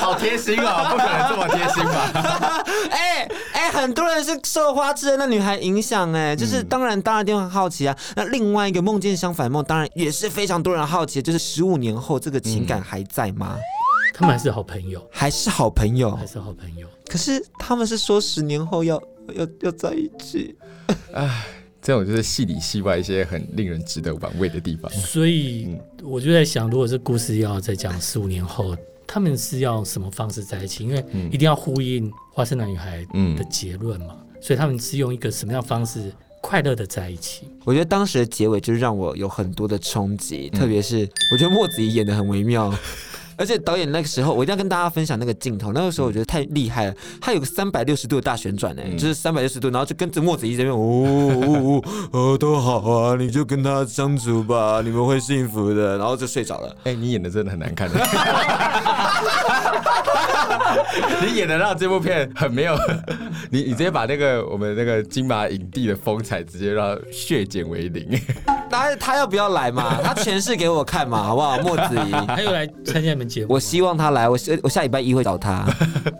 [0.00, 2.64] 好贴心哦，不可能这么贴心吧？
[2.90, 3.28] 哎。
[3.70, 7.96] 哎，很多人是受花痴的那女孩影响，哎，就是当然，当然一定很好奇啊。
[8.16, 13.56] 那另外一个梦见相反梦，当然也是非常多人好奇，就是十五年后这个情感还在吗？
[14.14, 16.86] 他们还是好朋友，还是好朋友，还是好朋友。
[17.06, 19.00] 可是他们是说十年后要
[19.34, 20.54] 要要在一起。
[21.12, 21.46] 哎，
[21.80, 24.90] 这种就是戏里戏外一些很令人值得玩味的地方。
[24.92, 28.76] 所以我就在想，如果这故事要再讲十五年后。
[29.12, 30.84] 他们是要什么方式在一起？
[30.84, 37.48] 因为一定要呼应《花生男女孩》的结论嘛，嗯、所以他们是用一个什么样的方式快乐的在一起？
[37.64, 42.72] 我觉得当时的结尾就是让我有很多的冲击，嗯、特别是我觉得莫子怡演的很微妙。
[43.40, 45.72] 而且导演那个时候，我一定要跟大家分享那个镜头。
[45.72, 55.96] 那个时候我觉得太厉害了，他有个三百六十度的大旋转，呢，就是三百六十度，然后就跟着墨子怡这边，哦哦哦，都好啊，你就跟他相处吧，你们会幸福的。
[55.96, 56.76] 然后就睡着了。
[56.84, 57.88] 哎，你演的真的很难看。
[61.26, 62.74] 你演的让这部片很没有，
[63.50, 68.18] 你你直接把那个我们那个金马影帝的风采直接让血减为零。
[68.70, 69.98] 他他要不要来嘛？
[70.02, 71.58] 他诠释给我看嘛，好不好？
[71.58, 73.54] 莫子怡，他又来参加你们节目。
[73.54, 75.64] 我希望他来，我我下礼拜一会找他。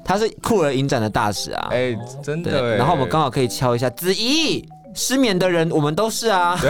[0.05, 2.77] 他是酷儿影展的大使啊，哎，真的。
[2.77, 6.59] 然后我们刚好可以敲一下子仪，失眠的人我们都是啊。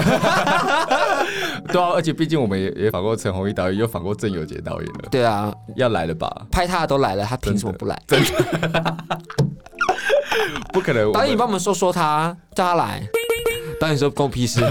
[1.68, 5.08] 对啊，而且毕竟我们也也访过陈鸿毅导演，又访过郑有杰导演了。
[5.10, 6.46] 对啊，要来了吧？
[6.50, 8.00] 拍他的都来了，他凭什么不来？
[8.06, 8.96] 真的，
[10.72, 11.12] 不可能。
[11.12, 13.02] 导演，你帮我们说说他，叫他来。
[13.80, 14.68] 导演说关我屁事， 真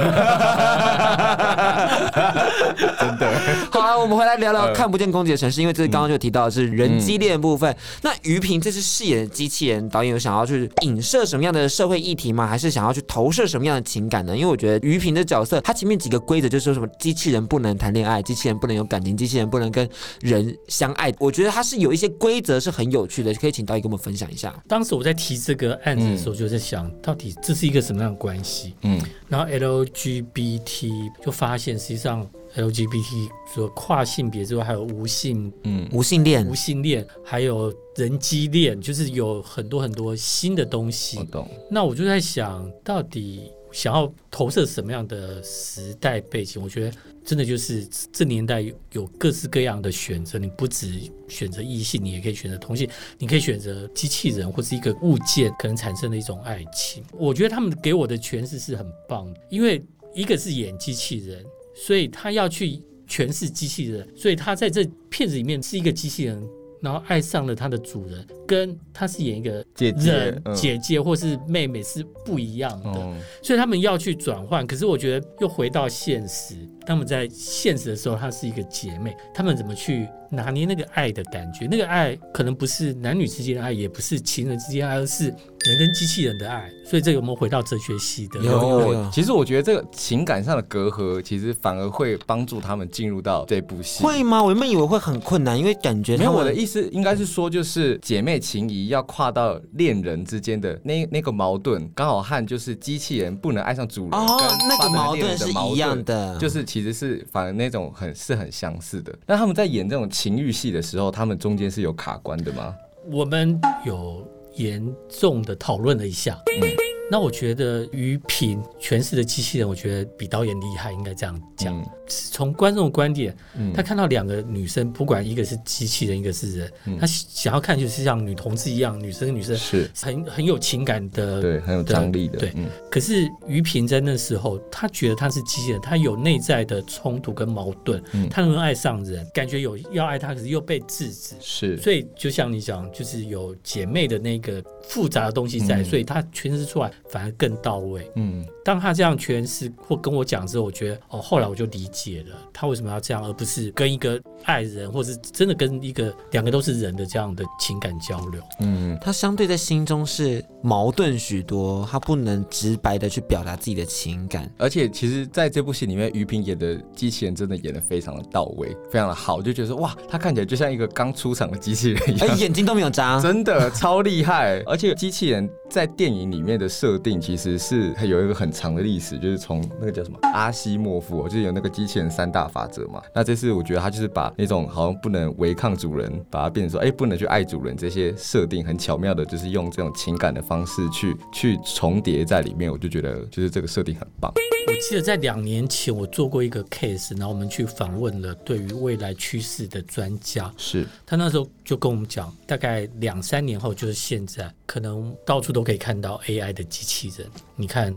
[3.17, 3.27] 的。
[3.71, 7.71] 好啊，我们回来聊聊看不见攻击的城市，因为这是刚刚就提到的是人机恋的部分。
[7.71, 12.45] 嗯、那于平这次饰演的机器人，导演有想要去影射什么样的社会议题吗？
[12.45, 14.37] 还是想要去投射什么样的情感呢？
[14.37, 19.89] 因为我觉得于平的角色，他前面几个规则就是说什么机器人不能谈恋爱，机器人不能有感情，机器人不能跟
[20.21, 21.11] 人相爱。
[21.17, 24.53] 我觉得他是有一些规则是很有趣的，可以请导演跟我们分享一下。
[24.67, 28.75] 当时我在提这个案子的时候，就在想到底这是一个什么样的关系？
[28.83, 28.98] 嗯。
[29.27, 30.89] 然后 LGBT
[31.23, 41.17] 就发现，实际上 LGBT 除了跨性别之外，还有无性，嗯，无性恋，无性恋，还有人机恋，就是有很多很多新的东西。
[41.17, 41.47] 我懂。
[41.69, 46.62] 那我就在想，到底想要投射什么样的时代背景？
[46.62, 46.97] 我觉得。
[47.29, 48.59] 真的就是这年代
[48.91, 52.89] 有各式各样的选择，你不只选择异性，你也可以选择同性，
[53.19, 57.03] 你可以选择机器人或是一个物件可能产生的一种爱情。
[57.13, 59.79] 我觉得他们给我的诠释是很棒的，因为
[60.15, 66.43] 一个是演机器人，所以他要去诠释机器人，所以他在这片子里面是一个机器人。
[66.81, 74.65] 然后爱上了他的主人，跟他是演一个姐姐、姐姐或是妹妹是不一样的，嗯、所以他们要去转换。
[74.65, 76.55] 可是我觉得又回到现实，
[76.89, 81.67] 他们在现实的时候，她是一个姐妹，他们怎么去拿捏那个爱的感觉？
[81.67, 86.67] 那个爱可能不是男女之间的爱，也不是情人之间的爱，而是人跟机器人的爱。
[86.89, 88.39] 所以这个有没有回到哲学系的？
[88.39, 89.12] 有，有，有。
[89.12, 94.04] 其实我觉得这个情感上的隔阂，其实反而会帮助他们进入到这部戏。
[94.04, 94.41] 会吗？
[94.41, 96.32] 我原本以为会很困难，因为感觉没有。
[96.32, 109.17] 我的意思应该是说，就是姐妹情谊要跨到恋人之间的那那个矛盾，刚好和就是机器人不能爱上主人哦，那个矛盾是一样的，就是其实是反而那种很是很相似的。
[109.25, 112.75] 那他们在演这种情欲戏的时候，他们中间是有卡关的吗？
[113.11, 116.39] 我们有严重的讨论了一下。
[116.61, 121.83] 嗯那我觉得于平诠释的机器人，我觉得比导演厉害，应该这样讲。
[122.07, 132.39] 从、嗯、观众的观点，嗯、他看到两个女生，不管一个是机器人，一个是人，嗯、他想要看就是像女同志一样，女生跟女生是很很有情感的，对，很有张力的。
[132.39, 141.35] 对，嗯、可是于平在那时候，他觉得他是机器人，他有内在的冲突跟矛盾，嗯、他能爱上人，感觉有要爱他，可是又被制止。
[141.39, 146.91] 是，所以就像你讲，就是有姐妹的那个复杂的东西在，嗯、所以他诠释出来。
[147.07, 148.09] 反而更到位。
[148.15, 158.39] 嗯，当他这样诠释或跟我讲之后，我觉得哦，后来我就理解了他为什么要这样，而不是跟一个爱人，或是真的跟一个两个都是人的这样的情感交流。
[158.60, 164.47] 嗯，他相对在心中是矛盾许多，他不能直白的去表达自己的情感。
[164.60, 174.62] 而且，其实在这部戏里面，于平演的机器人真的演的非常的到位，非常的好，就觉得说哇，他看起来就像一个刚出场的机器人一样，哎，眼睛都没有眨，真的超厉害。
[174.67, 183.01] 而且，机器人在电影里面的设定其实是有一个很长的历史，就是从那个叫什么阿西莫夫，就是有那个机器人三大法则嘛。
[183.15, 192.69] 那这次我觉得他就是把那种好像不能违抗主人，把它变成说，哎，不能去爱主人这些设定，很巧妙的，就是用这种情感的方式去去重叠在里面。
[192.69, 194.29] 我就觉得，就是这个设定很棒。
[194.67, 207.27] 我记得在两年前我做过一个 case，然后我们去访问了对于未来趋势的专家，是他那时候就跟我们讲，大概两三年后就是现在，可能到处都可以看到 AI 的机器人。
[207.55, 207.95] 你看。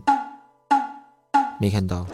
[1.62, 2.04] 没看到，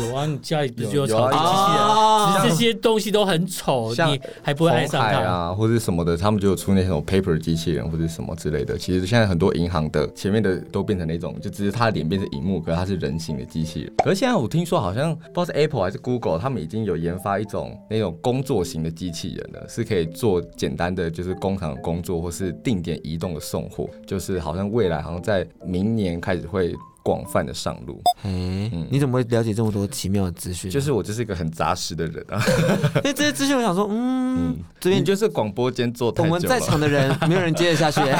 [0.00, 1.80] 有啊，你家里不是就有超级机器人？
[1.80, 6.16] 啊、其实这些东西都很丑，你还不会爱上它啊，或者什么的？
[6.16, 8.76] 他们就有出那种 paper 机器人或者什么之类的。
[8.76, 13.92] 其实现在很多银行的前面的都变成那种，就只是它的脸变成荧幕，可是它是人形的机器人。
[13.98, 26.74] 可是现在我听说好像不知道是 Apple 还是 Google，他们已经有研发一种那种工作型的机器人了，是可以做简单的就是工厂的工作或是定点移动的送货，就是好像未来好像在明年开始会。
[27.06, 30.68] 广泛的上路，嗯，你怎么会了解这么多奇妙的资讯？
[30.68, 32.42] 就是我就是一个很杂食的人啊，
[32.98, 38.00] 因为这些资讯，我想说，嗯，这边就是广播间做我们在场的人没有人接得下去。
[38.00, 38.18] 然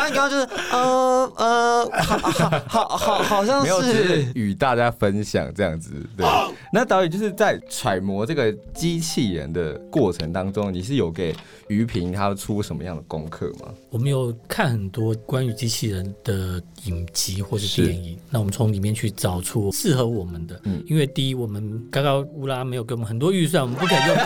[0.00, 5.90] 后你刚刚就是，呃呃，好好好好，好像是与大家分享这样子。
[6.16, 6.24] 对，
[6.72, 11.34] 那导演就是在揣摩这个机器人的过程当中，你是有给
[11.66, 13.74] 于平他出什么样的功课吗？
[13.90, 20.60] 我们有看很多关于机器人的影集或者电影，那我们从里面去找出适合我们的。
[20.64, 24.16] 嗯，因为第一，我们刚刚乌拉没有给我们很多预算，我们不可以用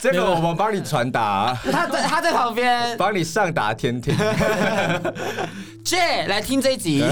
[0.00, 1.56] 这个我们帮你传达。
[1.70, 4.14] 他在他在旁边，帮你上达天听。
[5.84, 7.04] J 来听这一集，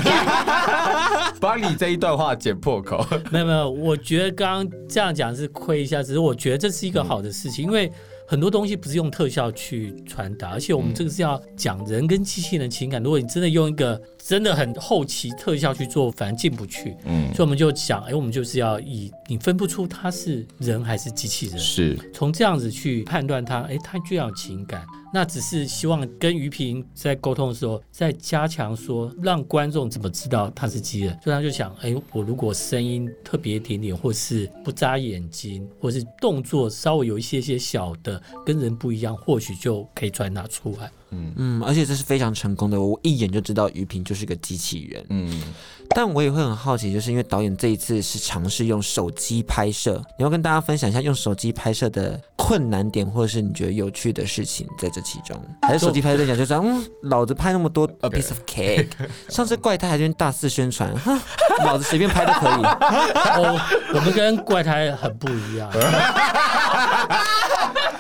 [1.40, 3.06] 帮你这一段话剪破口。
[3.30, 7.92] 没有没有，我觉得刚刚这样讲是亏一下，只是我觉得这是一个好的事情，嗯、因为。
[8.32, 13.02] 很多东西不是用特效去传达，而且我们这个是要讲人跟机器人情感。
[13.02, 16.96] 如果你真的用一个真的很后期特效去做，反而进不去。
[17.04, 24.82] 嗯，所以我们就想，哎，我们就是要以你分不出他是人还是机器人，是从这样子去判断他，哎，他具有情感。
[25.14, 31.18] 那只是希望跟于平在沟通的时候，再加强说，让观众怎么知道他是机器人。
[31.22, 40.90] 所以他就想，哎，我如果声音特别一点点，或是不眨眼睛，或是动作稍微有一些些小的跟人不一样，或许就可以传达出来。
[41.12, 45.04] 嗯嗯，而且这是非常成功的，我一眼就知道于平就是个机器人。
[45.10, 45.42] 嗯，
[45.90, 58.88] 但我也会很好奇，就是因为导演这一次是尝试用手机拍摄，你要跟大家分享一下用手机拍摄的困难点，或者是你觉得有趣的事情在这其中， 还是手机拍摄在讲就是，嗯，老子拍那么多 a piece of cake，
[59.28, 61.20] 上次怪胎还跟大肆宣传，哈，
[61.64, 62.62] 老子随便拍都可以。
[63.36, 63.60] 哦，
[63.94, 65.70] 我们跟怪胎很不一样。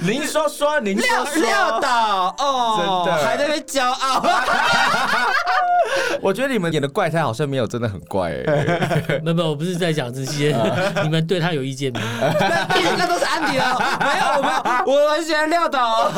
[0.04, 4.22] 您说说，您说说，撂倒哦，真的还在那边骄傲。
[6.20, 9.20] 我觉得你们演的怪胎好像没有真的很怪哎。
[9.22, 10.56] 没有没有，我不是在讲这些，
[11.02, 12.06] 你们对他有意见没有？
[12.96, 14.48] 那都是安迪了，没有我没
[14.92, 16.12] 有，我很喜欢撂倒。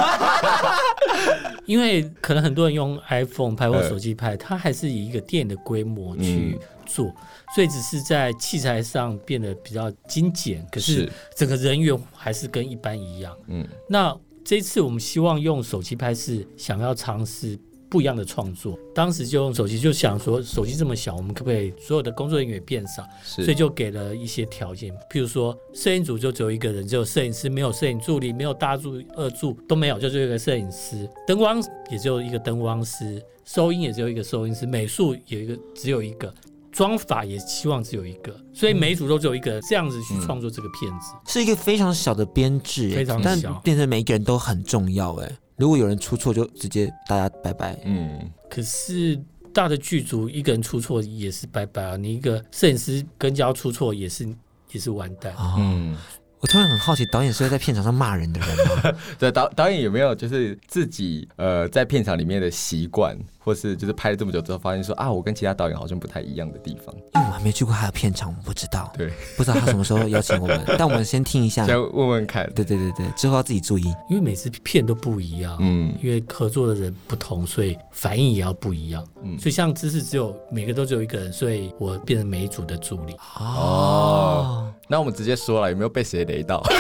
[1.67, 6.59] 因为可能很多人用 iPhone 拍或手机拍，他还是以一个电影的规模去
[6.95, 7.13] 做。
[7.55, 13.37] 所以只是在器材上变得比较精简，可是整个人员还是跟一般一样。
[13.49, 18.77] 嗯，那这次我们希望用手机拍摄，想要尝试不一样的创作。
[18.95, 23.07] 当时就用手机，就想说手机这么小，我们可不可以所有的工作人员也变少？
[23.25, 31.09] 所以就给了一些条件，譬如说摄影组就只有一个人，只有摄影师，没有摄影助理，没有大助、二助都没有，就只有一个摄影师。
[31.27, 36.33] 灯光也只有一个灯光师，收音也只有一个收音师，美术有一个，只有一个。
[36.75, 45.15] 妆发也希望只有一个，所以每一组都只有一个，这样子去创作这个片子，是一个非常小的编制，非常小，但变成每一个人都很重要。
[45.15, 47.79] 哎，如果有人出错，就直接大家拜拜。
[47.85, 49.17] 嗯，可是
[49.53, 54.29] 大的剧组一个人出错也是拜拜啊，你一个摄影师跟焦出错也是
[54.73, 55.33] 也是完蛋。
[55.57, 55.97] 嗯。
[56.41, 58.99] 我突然很好奇，导演是会在片场上骂人的人吗？
[59.19, 66.95] 对，导导演有没有就是自己呃在片场里面的习惯，或是就是拍了这么久之后，发现说啊，我跟其他导演好像不太一样的地方。
[67.15, 68.91] 因为我还没去过他的片场，我不知道。
[68.97, 72.51] 对，不知道他什么时候邀请我们， 但我们先听一下，先问问看。
[72.55, 79.07] 对对对对，之后要自己注意，因为每次片都不一样，嗯，因为合作的人不同，所以反应也要不一样。
[79.23, 83.15] 嗯，所以像知识只有每个都只有一个人，所以我变成每一组的助理。
[83.39, 86.63] 哦，那我们直接说了，有没有被谁雷到？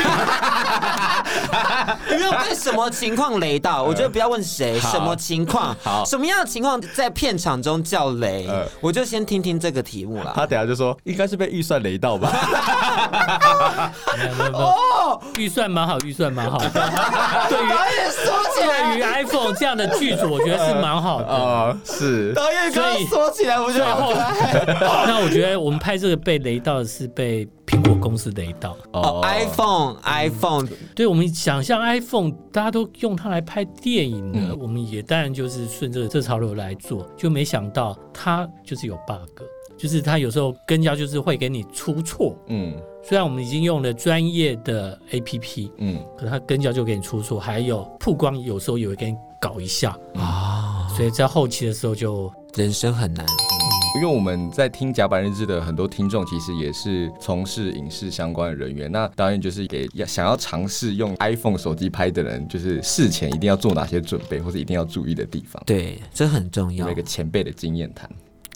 [2.11, 3.83] 有没有被什么情况雷到？
[3.85, 8.49] 我觉得不要问谁，什么情况， 好，什么样的情况在片场中叫雷？
[8.81, 10.33] 我就先听听这个题目了。
[10.35, 12.31] 他等下就说，应该是被预算雷到吧？
[14.17, 16.59] 没有没有没有，预算蛮好，预算蛮好。
[16.59, 16.69] 对
[17.65, 21.77] 于导演说起来，对于 iPhone 这样的剧组，我觉得是蛮好的啊。
[21.85, 24.65] 是导演刚刚说起来，我觉得后来，
[25.07, 27.49] 那我觉得我们拍这个被雷到的是被。
[27.67, 28.77] 苹果公司的一道。
[28.93, 39.43] 哦，iPhone，iPhone，对，我们想象 iPhone，大家都用它来拍电影的，嗯、我们也当然就是顺着这潮流来做，就没想到它就是有 bug，
[39.77, 49.97] 就是它有时候跟焦就是会给你出错，嗯，虽然我们已经用了专业的 APP，嗯，可它跟焦就给你出错，还有曝光有时候也会给你搞一下。
[50.15, 53.25] 啊，所以在后期的时候就人生很难。
[53.95, 58.91] 因为我们在听甲板日志的很多听众，其实也是从事影视相关的人员。
[58.91, 65.63] 那导演就是给想要尝试用 iPhone 手机拍的人，就是事前一定要做哪些准备，或者一定要注意的地方。
[65.65, 66.87] 对，这很重要。
[66.87, 68.11] 有一个前辈的经验谈，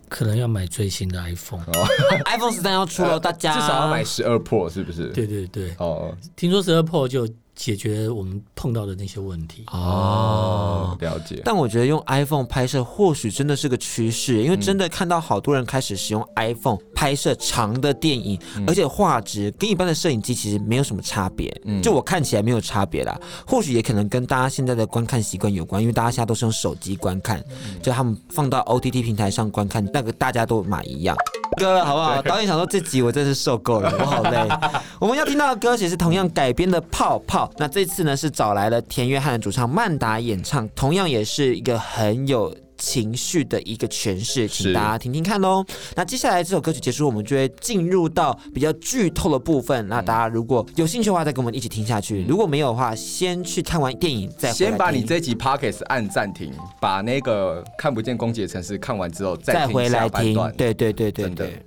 [0.09, 5.07] 可能要买最新的 iPhone，iPhone 十三要出了，大家至少要买十二 Pro，是不是？
[5.11, 5.73] 对对对。
[5.79, 7.29] 哦，听说十二 Pro 就。
[7.59, 11.43] 解决我们碰到的那些问题哦，了解。
[11.45, 21.53] 但我觉得用 iPhone 拍摄或许真的是个趋势，因为真的看到好多人开始使用 iPhone 拍摄长的电影，嗯、而且画质跟一般的摄影机其实没有什么差别。
[21.65, 23.21] 嗯，就我看起来没有差别啦。
[23.45, 31.17] 或许也可能跟大家现在的观看习惯有关，因为大家现在都是用手机观看，嗯、就他们放到 OTT 平台上观看，那个大家都买一样。
[31.59, 32.23] 歌好不好？
[32.23, 34.49] 导演想说这集我真是受够了，我好累。
[35.01, 45.65] 我们要听到的歌曲是同样改编的《泡泡》，那这次呢是找来了田约翰的主唱曼达演唱，同样也是一个很有情绪的一个诠释，请大家听听看喽。
[45.95, 49.87] 那接下来这首歌曲结束，我们就会进入到比较剧透的部分。
[49.89, 54.55] 那大家如果有兴趣的话，再跟我们一起听下去；如果没有的话，先去看完电影再回。
[54.55, 60.35] 先把你这集 Podcast 按暂停，把那个看不见攻击的城市看完之后再，再回来听。
[60.57, 61.63] 对对对对对。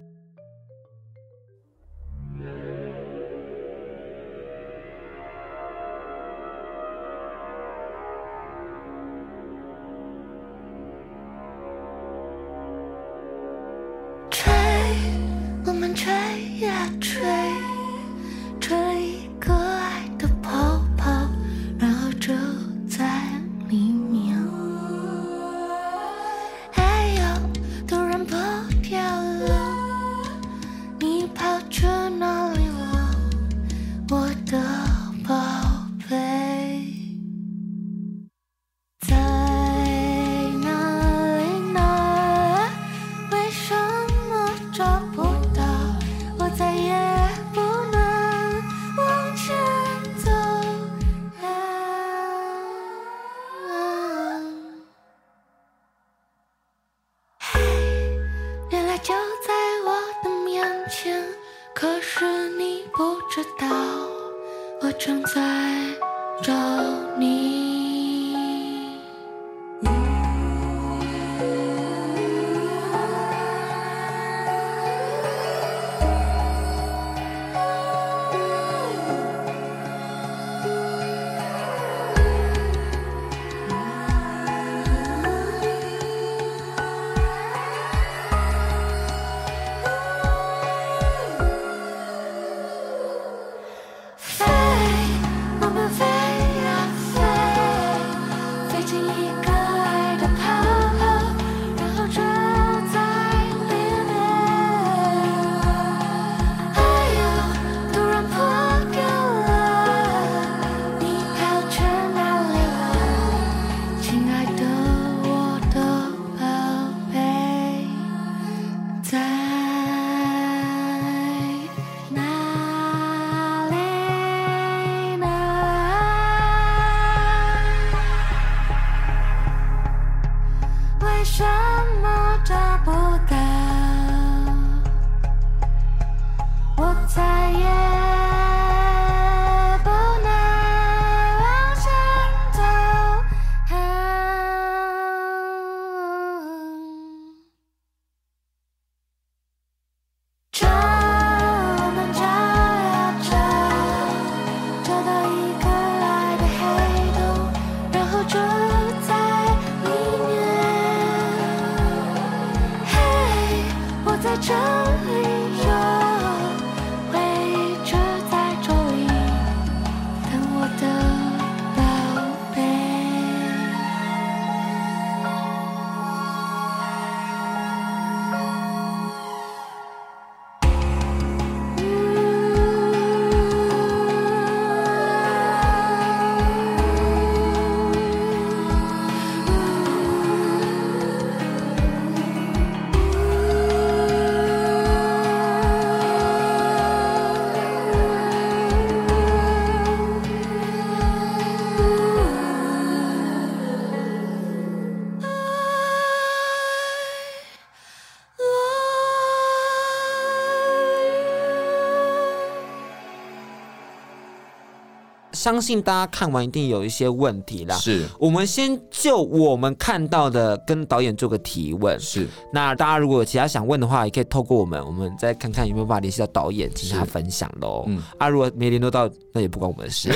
[215.41, 217.75] 相信大家看完一定有一些问题啦。
[217.77, 221.99] 是，我们先就我们看到的跟导演做个提问。
[221.99, 227.85] 是，那大家如果有其他想问的话，也可以透过我们，我们再看看有没有办法联系到导演，请他分享喽。
[227.87, 230.11] 嗯，啊，如果没联络到，那也不关我们的事。
[230.11, 230.15] 哎，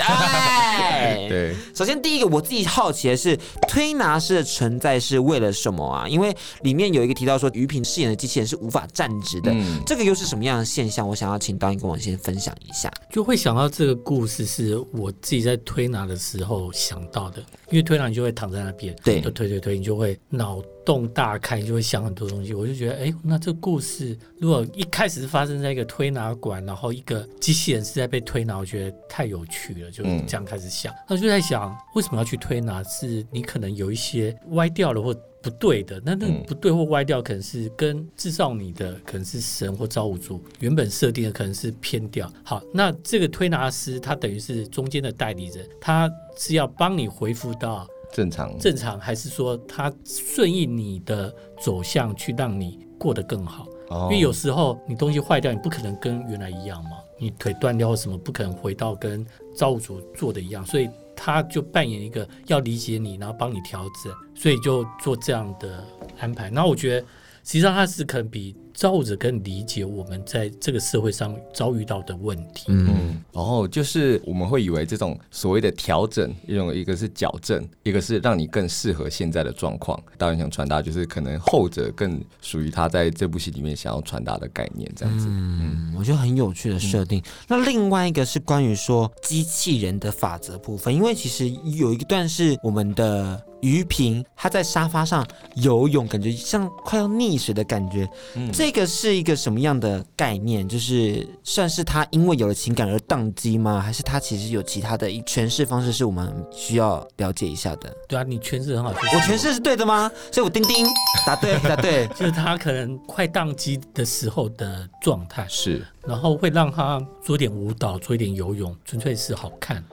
[1.29, 1.55] 对。
[1.73, 3.37] 首先第一个，我自己好奇的是，
[3.67, 6.07] 推拿师的存在是为了什么啊？
[6.07, 11.07] 因为里面有一个提到说，于平饰演的机器人是无法站直的，嗯、这个又是什么样的现象？
[11.07, 12.91] 我想要请导演跟我先分享一下。
[13.11, 17.39] 就会想到这个故事是我自己在推拿的时候想到的，
[17.69, 22.53] 因为推拿你就会躺在那边，对，就推推推，你就会脑洞大开，你就会想很多东西。
[22.53, 30.93] 我就觉得，哎，那这故事如果一开始是发生在一个推拿馆，然后一个机器人是在被推拿，我觉得太有趣了，就这样开始想。
[31.09, 32.83] 那、嗯、就在想，为什么要去推拿？
[32.83, 42.31] 是你可能有一些歪掉了或不对的，那那不对或歪掉，可能是跟制造你的可能是神或造物主原本设定的可能是偏掉。
[42.43, 47.87] 好，那这个推拿师他等于是中间的代理人，他是要帮你恢复到。
[48.15, 53.67] 正常，正常还是说它顺应你的走向去让你过得更好？
[53.89, 56.91] 哦、因为有时候你东西坏掉，你不可能跟原来一样嘛。
[57.19, 65.83] 你腿断掉或什么，不可能回到跟造物主做的一样，所以他就扮演一个要理解你，然后帮你调整，所以就做这样的
[66.17, 66.49] 安排。
[66.51, 67.05] 然后我觉得，
[67.43, 68.55] 实际上他是可能比。
[68.75, 72.65] 造物者更理解我们在这个社会上遭遇到的问题。
[72.67, 79.97] 嗯，然后就是我们会以为这种所谓的调整，一种一个是矫正，一个是让你更适合现在的状况。
[80.17, 85.25] 导演想传达就是可能后者更属于他在这部戏里面想要传达的概念，这样子。
[85.29, 87.19] 嗯，我觉得很有趣的设定。
[87.19, 93.41] 嗯、那另外一个是关于说机器人的法则部分，因为其实有一段是我们的。
[93.61, 98.07] 于平他在沙发上游泳，感觉像快要溺水的感觉。
[98.35, 100.67] 嗯，这个是一个什么样的概念？
[100.67, 103.79] 就是算是他因为有了情感而宕机吗？
[103.79, 107.93] 还是他其实有其他的诠释方式是我们需要了解一下的？
[108.07, 110.11] 对啊，你诠释很好，我诠释是对的吗？
[110.31, 110.85] 所以我叮叮
[111.25, 119.83] 答对答对， 就是他可能快宕机的时候的状态是，然后会让他做一点舞蹈，做一点游泳，纯粹是好看。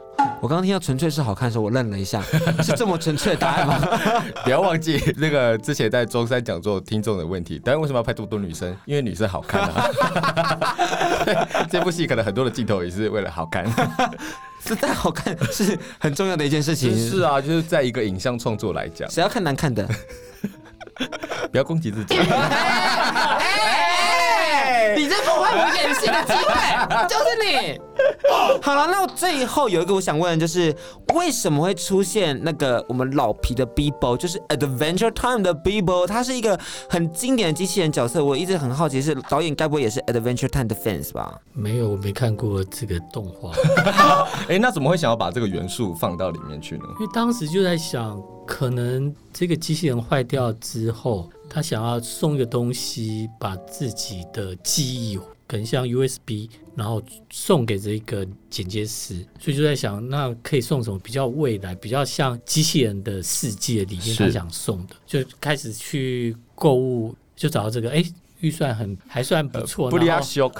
[0.40, 2.20] 我刚刚听到纯粹是好看的时候，我愣了一下，
[2.62, 3.78] 是这么纯粹的答案吗？
[4.42, 8.76] 不要忘记那个之前在中山讲座听众的问题，导演为什么要拍这么多女生？
[8.84, 9.88] 因为女生好看啊。
[11.70, 13.64] 这部戏可能很多的镜头也是为了好看，
[14.66, 16.92] 是再好看是很重要的一件事情。
[17.08, 19.88] 是啊，就是在一个影像创作来讲，谁要看难看的？
[21.52, 22.16] 不要攻击自己。
[24.94, 26.52] 你在破坏我演戏的机会，
[27.08, 27.80] 就是你。
[28.62, 30.74] 好了，那我最后有一个我想问的，就是
[31.14, 38.24] 为什么会出现那个我们老皮的 Beebo，就是 Adventure Time 的 Beebo，他是一个很经典的机器人角色。
[38.24, 41.40] 我一直很好奇，是导演该不会也是 Adventure Time 的 fans 吧？
[41.52, 43.52] 没有，我没看过这个动画。
[44.48, 46.84] 哎，那怎么会想要把这个元素放到里面去呢？
[47.00, 51.28] 因为当时就在想，可能这个机器人坏掉之后。
[51.54, 55.20] 他想要送一个东西，把自己的记忆，
[55.52, 68.02] 可能像 USB，然后送给这个剪接师，所以就在想，那可以送什么比较未来、比较像机器人的世界里面他想送的，就开始去购物，就找到这个，哎，
[68.40, 70.50] 预算很还算不错，不离修，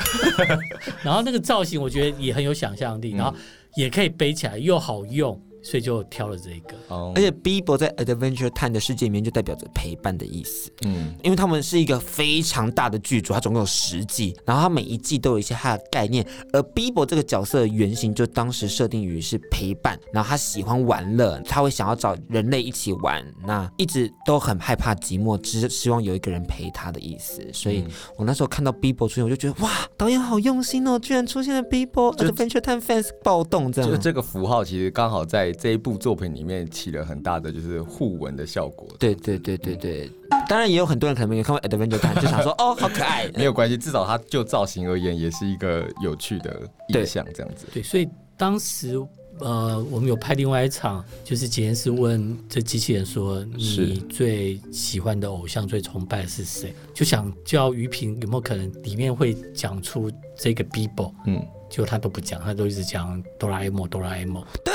[1.03, 3.35] 然后那个造型我觉得也很有想象力，然后
[3.77, 5.41] 也可以背起来，又好用。
[5.63, 7.17] 所以就挑了这个，oh.
[7.17, 10.69] 而且 Beebo 在 Adventure Time 的世界里面就代表着陪伴的意思。
[10.85, 16.27] 嗯，因为他们是一个非常大的剧组，它总共有十季，然后它每一季都有一些它的概念。
[16.53, 27.41] 而 Beebo 这个角色的原型就当时设定于是陪伴，然后他喜欢玩乐，他会想要找人类一起玩，那一直都很害怕寂寞，只希望有一个人陪他的意思。
[27.53, 27.85] 所以
[28.17, 33.89] 我那时候看到 Beebo 出现，我就觉得哇，导演好用心哦，居然出现了 Beebo Adventure Time fans 暴动这样。
[33.89, 35.52] 就这个符号其实刚好在。
[35.53, 38.89] 这一部作品里面起了很大的就是互文的效果。
[38.99, 40.11] 对对对对对，
[40.49, 43.31] 当然也有很多人可能没有看过《Adventure Time》，就想说哦，好可爱。
[43.35, 47.81] 没有关系，至少它就造型而言，也是一个有趣的意象，这样子对。
[47.81, 49.01] 对，所以当时
[49.39, 61.13] 呃，我们有拍另外一场，就是检验师问这机器人说：“你最喜欢的偶像、最崇拜的是谁？”就想叫于平有没有可能里面会讲出这个 Beebo？
[61.27, 64.45] 嗯，结果他都不讲，他都一直讲哆啦 A 梦，哆啦 A 梦。
[64.65, 64.73] 对。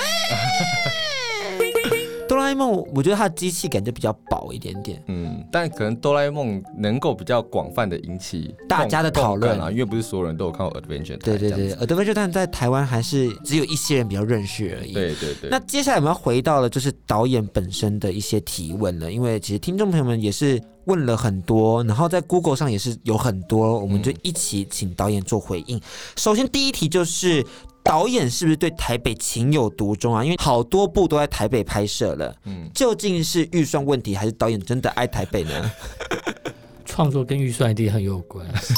[2.27, 5.01] 哆啦 A 梦，我觉得它的机器感觉比较薄一点点。
[5.07, 11.17] 嗯，但可能哆啦 A 梦能够比较广泛的引起大家的讨论啊，因为不是所有人都有看过 Adventure。
[11.19, 14.91] 对对对，Adventure Time 在台湾还是只有一些人比较认识而已。
[14.91, 15.49] 对对对。
[15.49, 25.77] 那接下来我们要回到了就是导演本身的一些提问了，因为其实听众朋友们也是问了很多，然后在 Google 上也是有很多，我们就一起请导演做回应。
[25.77, 25.81] 嗯、
[26.17, 27.45] 首先第一题就是。
[27.87, 30.23] 导演是不是对台北情有独钟啊？
[30.23, 32.35] 因为好多部都在台北拍摄了。
[32.43, 35.71] 嗯，究竟是预算问题，还是导演真的爱台北呢？
[36.85, 38.73] 创作跟预算一定很有关系，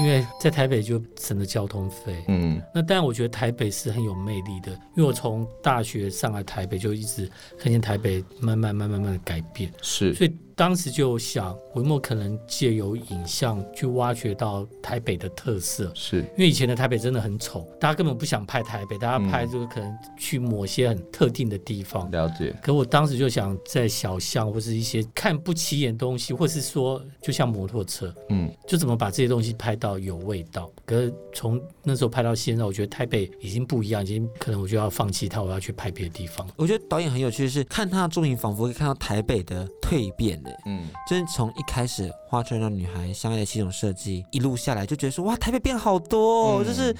[0.00, 2.24] 因为在台北就省了交通费。
[2.28, 9.72] 嗯，那当然，我觉得台北是很有魅力的，因为我从大学上来台北，就一直看见台北慢慢、慢慢、慢慢的改变。
[9.82, 10.32] 是，所以。
[10.62, 15.90] 当时就想，我有没有可能借由影像去挖掘到台北的特色？
[15.92, 22.08] 是因为以前的台北真的很丑，大家根本不想拍台北，大家拍就是可能去某些很特定的地方。
[22.12, 22.54] 了解。
[22.62, 30.70] 可我当时就想在小巷或是一些看不起眼的东西，或是说就像摩托车，嗯，就怎么把这些东西拍到有味道。
[30.86, 36.48] 可是从那时候拍到现在，我觉得台北已经不一样，已经可能我就要放弃它，我要去拍别的地方。
[36.54, 40.40] 我觉得导演很有趣的是，看他的作品，仿佛可以看到台北的蜕变。
[40.64, 46.94] 嗯，就是从一开始花春让女孩相爱的七种设计，一路下来就觉得说，哇，台北变好多，哦，嗯，就是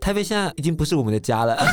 [0.00, 1.56] 台北现在已经不是我们的家了。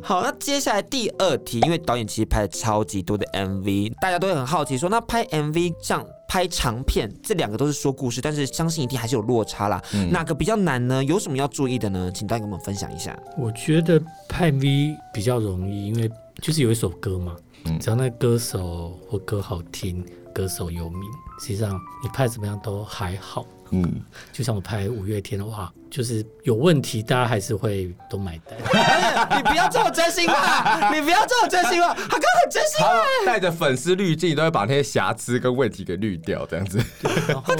[0.00, 9.82] 好，那接下来第二题，因为导演其实拍了超级多的 MV，大家都会很好奇说，那拍 MV 像拍长片，这两个都是说故事，但是相信一定还是有落差啦。
[9.92, 11.04] 嗯，哪个比较难呢？
[11.04, 12.10] 有什么要注意的呢？
[12.14, 13.14] 请导演跟我们分享一下。
[13.36, 16.10] 我觉得拍 MV 比较容易，因为
[16.40, 17.36] 就是有一首歌嘛。
[17.80, 20.04] 只要那歌手或歌好听，
[20.34, 21.00] 歌手有名，
[21.40, 23.46] 实际上你拍怎么样都还好。
[23.70, 24.00] 嗯，
[24.32, 28.58] 就像我拍五月天的话，就是有问题，大家还是会都买单。
[29.36, 32.86] 你不要这么真心话， 你不要这么真心话，他哥很真心。
[33.26, 36.78] 带着粉丝滤镜，都会把那些瑕疵跟问题给滤掉，这样子。
[37.28, 37.54] 然后，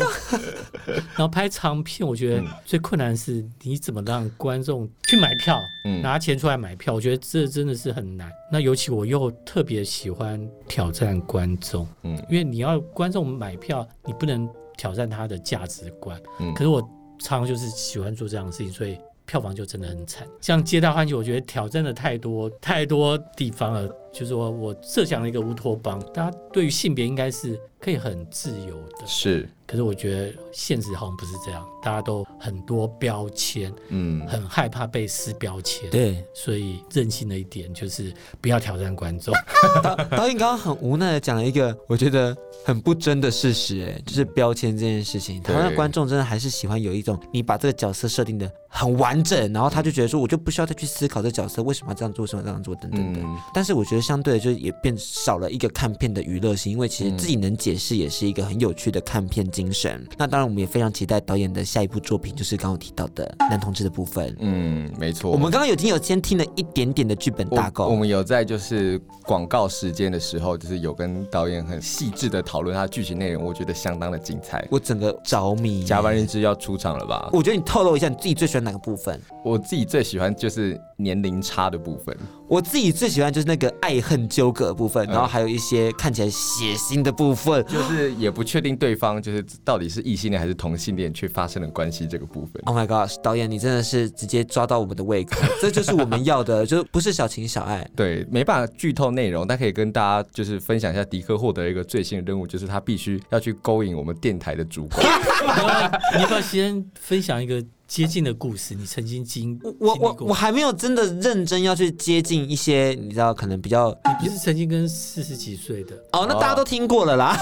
[0.86, 5.60] 然后拍长片，我觉得最困难的是你怎么让观众去买票，
[6.02, 6.94] 拿钱出来买票。
[6.94, 8.30] 我觉得这真的是很难。
[8.50, 14.48] 那尤其我又特别喜欢挑战观众，嗯，因为你要观众买票，你不能。
[14.78, 16.80] 挑战他的价值观，嗯，可是我
[17.18, 20.26] 常常就是喜欢做这样的事情，所以票房就真的很惨。
[20.40, 23.86] 像《皆大欢喜》，我觉得挑战的太多太多地方了。
[24.10, 29.48] 就是说我设想了一个乌托邦，大家对于性别应该是可以很自由的，是。
[29.68, 38.10] 可是我觉得现实好像不是这样，大家都很多标签，嗯，很害怕被撕标签，对，所以任性的一点就是
[38.40, 39.34] 不要挑战观众。
[39.84, 53.12] 导导演刚刚很无奈的讲了一个我觉得很不争的事实，哎，就是标签这件事情，台湾的观众真的还是喜欢有一种你把这个角色设定的很完整，然后他就觉得说我就不需要再去思考这角色为什么要这样做，为什么要这样做等等。
[53.12, 53.22] 等。
[53.22, 60.06] 嗯，但是我觉得相对的就也变少了一个看片的娱乐性，因为其实自己能解释也是一个很有趣的看片精神。
[60.16, 64.36] 那当然，我们也非常期待导演的下一部作品，就是刚刚提到的男同志的部分。
[64.38, 65.32] 嗯，没错。
[65.32, 74.64] 我们刚刚有听有先听了一点点的剧本大纲，我们有在就是广告时间的时候，就是有跟导演很细致的讨论他的剧情内容，我觉得相当的精彩。
[74.70, 75.82] 我整个着迷。
[75.82, 77.28] 加班日志要出场了吧？
[77.32, 79.20] 我觉得你透露一下你自己最喜欢哪个部分？
[79.44, 82.16] 我自己最喜欢就是年龄差的部分。
[82.48, 92.62] 我自己最喜欢就是那个爱恨纠葛的部分，然后还有一些看起来血腥的部分，就是也不确定对方就是到底是异性恋还是同性恋，去发生了关系这个部分。
[92.64, 97.86] Oh my god，导演你真的是直接抓到我们的胃口， 这就是我们要的，就不是小情小爱。
[97.94, 105.04] 对，没办法剧透内容，但可以跟大家就是分享一下，迪克获得一个最新的任务，就是他必须要去勾引我们电台的主管。
[106.16, 107.62] 你要不要先分享一个？
[107.88, 113.88] 接近的故事，你曾经经我我我还没有真的认真要去接近一些，你知道可能比较，
[114.20, 117.34] 你不是曾经跟四十几岁的哦，那大家都听过了啦。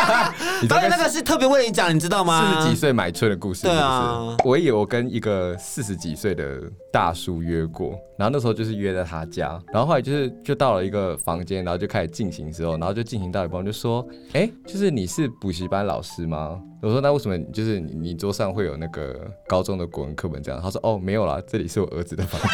[0.66, 2.54] 当然那个是特别为你讲，你知道吗？
[2.54, 16.58] 四十几岁买春的故事，对啊，我也有跟一个四十几岁的大叔约过，然后那时候就是约在他家，然后后来就是就到了一个房间，然后就开始进行之后，然后就进行到一半就说，哎、欸，就是你是补习班老师吗？
[16.82, 20.60] 我说那为什么就是你你桌上会有那个高中的国文课本这样？
[20.60, 22.50] 他说哦没有啦，这里是我儿子的房间。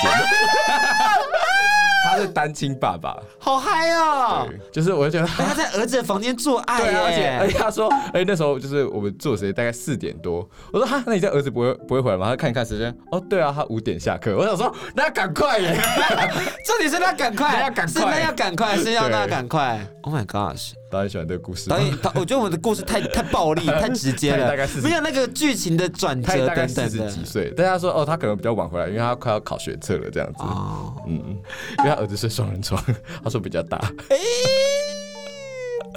[2.05, 4.47] 他是单亲爸爸，好嗨啊！
[4.47, 12.29] 对，就是我就觉得他在儿子的房间做爱，对，而且而且他说，哎，那时候就是我们做时间大概四点多，我说哈，那你家儿子不会不会回来吗？
[12.31, 14.35] 他看一看时间，哦，对啊，他五点下课。
[14.37, 15.77] 我想说，那要赶快耶，
[16.65, 19.79] 重点是那赶快，要赶快，是那要赶快，是要那赶快。
[20.09, 20.73] Oh my gosh！
[20.91, 26.69] 导演喜欢这个故事，导演，我觉得我们的故事太 太暴力，太直接了，大概是没有那个剧情的转折等等的。
[26.89, 30.39] 四十几岁，但他说哦，他可能比较晚回来，因为他快要考学测了这样子。
[30.41, 31.39] 哦，嗯，
[31.81, 32.83] 因为他儿子睡双人床，
[33.23, 33.77] 他说比较大。
[34.09, 34.17] 哎，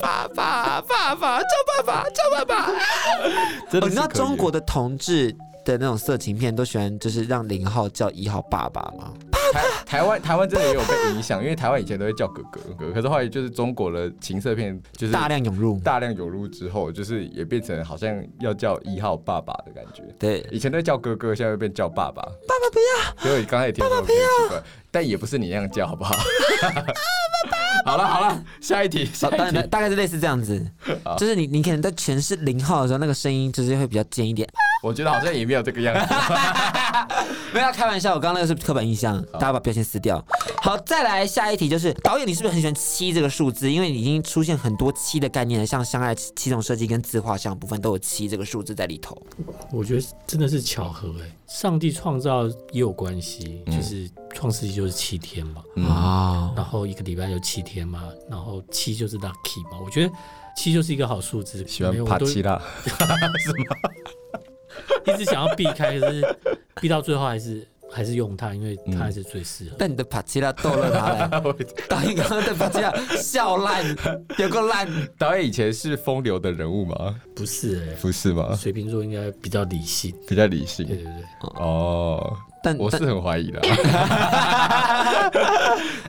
[0.02, 1.48] 爸爸，爸爸，叫
[1.78, 2.70] 爸爸，叫爸爸。
[3.80, 5.32] 你知道中国的同志
[5.64, 9.14] 的那种色情片都喜欢，就是让零号叫一号爸爸吗？
[9.54, 20.04] 爸台台湾台湾真的也有被影响，因为台湾以前都会叫哥哥哥，可是后来就是中国的情色片就是大量涌入，大量涌入之后，就是也变成好像要叫一号爸爸的感觉。
[20.18, 22.22] 对，以前都叫哥哥，现在会变叫爸爸。
[22.22, 26.16] 爸爸不要，所以刚才也听到爸爸不要，但也不是你那样叫，好不好？
[27.84, 30.64] 好了好了，下一题，下一题，大大概是类似这样子，
[31.18, 34.48] 就是你你可能在诠释零号的时候，那个声音就是会比较尖一点。
[34.82, 36.14] 我觉得好像也没有这个样子，
[37.54, 40.24] 没有开玩笑，我刚刚那个是刻板印象，大家把标签撕掉。
[40.62, 43.72] 好，再来下一题，就是导演，你是不是很喜欢七这个数字？
[43.72, 49.16] 因为你已经出现很多七的概念了，像相爱七种设计跟自画像部分都有七这个数字在里头。
[49.72, 60.14] 我觉得真的是巧合哎、欸，上帝创造也有关系，就是创世纪就是七天嘛，啊、嗯，然后一个礼拜有七天嘛，然后七就是 lucky 嘛，我觉得
[60.56, 61.68] 七就是一个好数字。
[61.68, 63.76] 喜欢帕七啦， 是吗？
[65.06, 66.36] 一直想要避开，可是
[66.82, 69.76] 避到最后还是还是用它，因为它还是最适合、嗯。
[69.80, 71.56] 但你的帕奇拉逗了他了，
[71.90, 73.84] 导演刚刚的帕奇拉笑烂，
[74.38, 74.88] 有个烂。
[75.18, 77.16] 导演以前是风流的人物吗？
[77.36, 78.56] 不是不是吗？
[78.56, 80.86] 水瓶座应该比较理性，比较理性。
[80.86, 81.14] 对对对，
[81.56, 82.38] 哦。
[82.64, 83.60] 但我是很怀疑的。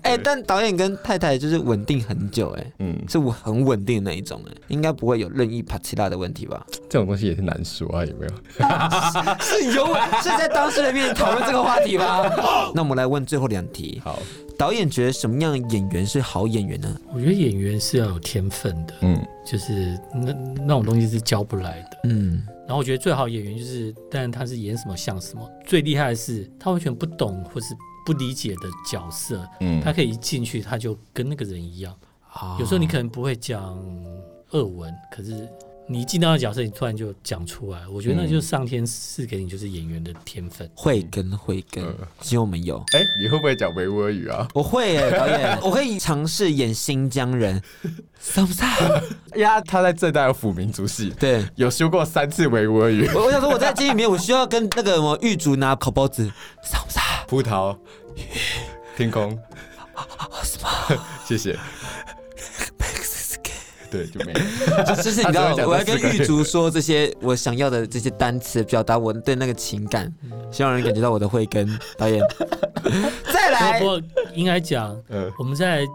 [0.03, 6.65] 哎、欸，但导演跟太太就是稳定很久、欸，哎，嗯，是我很稳定的那一种、欸，哎，应该不会有任意帕奇拉的问题吧？
[6.91, 8.33] 这种东西也是难说啊，有没有？
[9.41, 9.87] 是有，
[10.21, 12.23] 是在当事人面前讨论这个话题吗？
[12.75, 14.03] 那我们来问最后两题。
[14.05, 14.19] 好，
[14.59, 16.89] 导演觉得什么样的演员是好演员呢？
[17.15, 20.33] 我觉得演员是要有天分的，嗯，就是那
[20.67, 22.43] 那种东西是教不来的，嗯。
[22.73, 25.47] 然后我觉得最好演员就是，但他是演什么像什么。
[25.67, 31.95] 最厉害的是他完全不懂或是不理解的角色，嗯，他可以一进去他就跟那个人一样。
[32.33, 33.79] 哦，有时候你可能不会讲
[34.53, 35.47] 俄文，可是。
[35.89, 41.85] 你一进到的角色，你突然就讲出来，我觉得那就是上天赐给你就是演员的天分，慧根慧根，
[42.21, 42.79] 只有我们有。
[42.93, 44.47] 哎、欸，你会不会讲维吾尔语啊？
[44.55, 47.61] 我会耶， 导演，我可以尝试演新疆人。
[48.21, 48.49] 什么
[49.35, 49.61] 呀？
[49.61, 53.09] 他在正大有辅民族系，对，有修过三次维吾尔语。
[53.15, 56.25] 我我想说，我在监狱里面，我需要跟那个什么狱卒拿烤包子。
[56.63, 56.87] 什么？
[57.27, 57.77] 葡萄，
[58.97, 59.37] 天空，
[60.45, 61.05] 什么？
[61.27, 61.59] 谢谢。
[63.93, 70.11] 对，就没了 就是你知道，我要跟玉竹说这些我想要的这些单词，表达我对那个情感，
[70.51, 71.69] 希望人感觉到我的慧根。
[71.99, 72.21] 导演，
[73.33, 74.01] 再来，不过
[74.35, 74.97] 应该讲，
[75.39, 75.87] 我们在。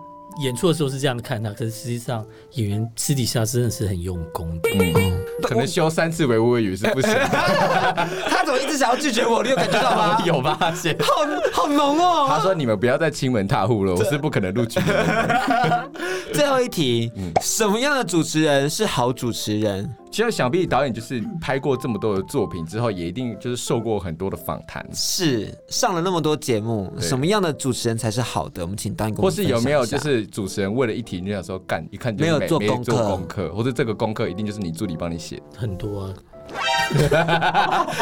[0.44, 4.70] 演出的时候是这样看他，可是实际上演员私底下真的是很用功的。
[4.76, 7.26] 嗯，可能修三次维吾尔语是不行的。
[8.30, 9.42] 他怎么一直想要拒绝我？
[9.44, 10.22] 你有感觉到吗？
[10.26, 11.08] 有发现，好
[11.52, 12.28] 好浓哦。
[12.30, 15.90] 他说：“你们不要再亲门踏户了，我是不可能录取的。
[16.34, 19.90] ”最后一题，嗯，什么样的主持人是好主持人？
[20.18, 28.64] 其实想必导演就是拍过这么多的作品之后，也一定就是受过很多的访谈，是上了那么多节目，什么样的主持人才是好的？
[28.64, 29.14] 我们请导演。
[29.14, 36.14] 或是有没有就是主持人为了一题，你想说干一看就没，没有做功课，功课，或者这个功课一定就是你助理帮你写很多啊。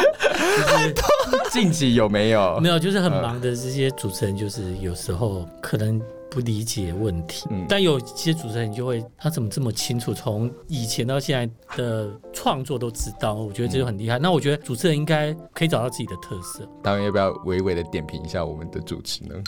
[0.64, 2.58] 就是近期有没有？
[2.60, 6.00] 没有，就是很忙的这些主持人，就是有时候可能。
[6.36, 14.18] 不理解问题，嗯、但有些主持人就会，他怎么这么清楚，从以前到现在的创作都知道，我觉得这就很厉害。
[14.18, 16.68] 嗯、那我觉得主持人应该可以找到自己的特色。
[16.82, 19.30] 导演要不要微微的点评一下我们的主持呢？
[19.34, 19.42] 嗯，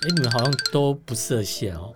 [0.00, 1.92] 哎、欸，你们好像都不设限哦，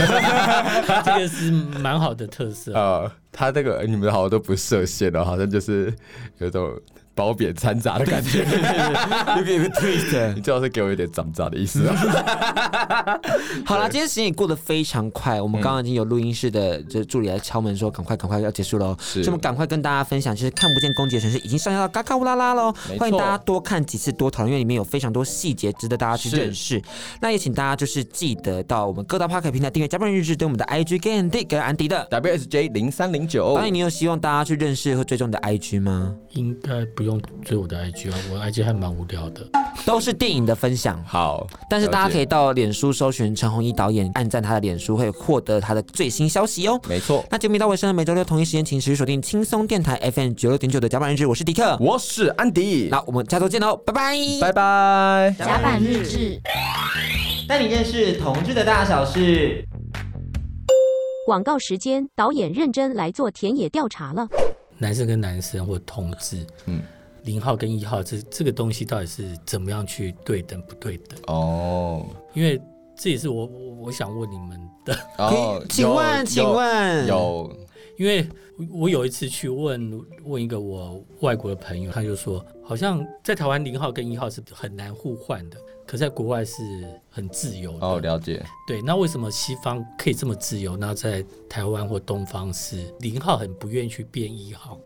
[1.04, 3.12] 这个是蛮好的特色啊、呃。
[3.30, 5.94] 他这个你们好像都不设限哦，好像就是
[6.38, 6.80] 有种。
[7.14, 8.38] 褒贬掺杂的感觉，
[9.36, 11.94] 有点 twist，你最好是给我一点涨价的意思啊。
[13.64, 26.80] 好了，今天时间也过得非常快，我们刚刚已经有录音室的这助理来敲门说，赶快赶快要结束喽，所以我们赶快跟大家分享，其实看不见攻击的城市已经上线到嘎嘎乌拉拉喽，欢迎大家多看几次多讨论，因为里面有非常多细节值得大家去认识。
[27.20, 33.54] 那也请大家就是记得到我们各大 Podcast 平台订阅《加班日志》，对我们的 IG Get Andy 给安迪的 WSJ 零三零九。
[33.54, 36.14] 导演，你有希望大家去认识和追踪你的 IG 吗？
[36.30, 37.01] 应该不。
[37.02, 39.44] 不用追我的 IG 啊，我 IG 还蛮无聊的，
[39.84, 41.02] 都是电影的分享。
[41.04, 46.80] 好，但是大家可以到脸书搜寻陈鸿一导演，按赞他的脸书，会获得他的最新消息哦。
[46.88, 55.34] 没错，那节目到尾声了，每周六同一时间，请持续锁定轻松电台 FM 九六点九的甲板日志，我是迪克，我是安迪，那我们下周见喽，拜拜，拜拜。
[55.36, 56.40] 甲板日志，
[57.48, 59.66] 带你认识同志的大小事。
[61.26, 64.28] 广告时间，导演认真来做田野调查了。
[64.82, 66.82] 男生跟男生或同志，嗯，
[67.22, 71.16] 零号跟一号，这这个东西到底是怎么样去对等不对等？
[71.28, 72.04] 哦，
[72.34, 72.60] 因为
[72.96, 74.98] 这也是我我想问你们的。
[75.18, 77.56] 哦， 请问，请问，有，
[77.96, 78.26] 因为
[78.70, 85.56] 我有一次去问问一个我外国的朋友，他就说，好像在台湾零号跟一号是很难互换的，
[85.92, 86.62] 可在国外是
[87.10, 87.86] 很自由的。
[87.86, 88.42] 哦，了解。
[88.66, 90.74] 对，那为什么西方可以这么自由？
[90.74, 94.80] 那在台湾或东方是零号很不愿意去变一号？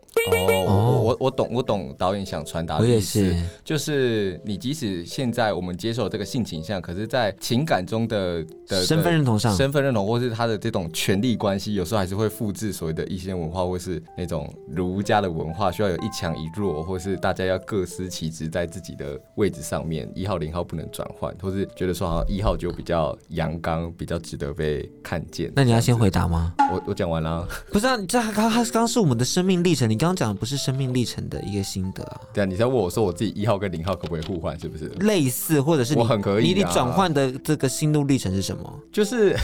[0.67, 25.51] 哦，我我我懂，我懂导演想传达的意思，我也是，就是你即使现在我们接受这个性倾向，可是，在情感中的的身份认同上，身份认同或是他的这种权力关系，有时候还是会复制所谓的一些文化，或是那种儒家的文化，需要有一强一弱，或是大家要各司其职，在自己的位置上面，一号零号不能转换，或是觉得说好像一号就比较阳刚，比较值得被看见。
[25.55, 26.53] 那你要先回答吗？
[26.71, 32.21] 我我讲完了，不是啊，这刚刚刚刚是我们的生命历程，你刚刚讲的不是生命历程的一个心得啊？
[32.33, 34.87] 对啊，你在问我说我自己一号跟零号可不可以互换，是不是？
[35.01, 36.47] 类似，或者是我很可以、啊。
[36.47, 38.79] 你你转换的这个心路历程是什么？
[38.91, 39.35] 就是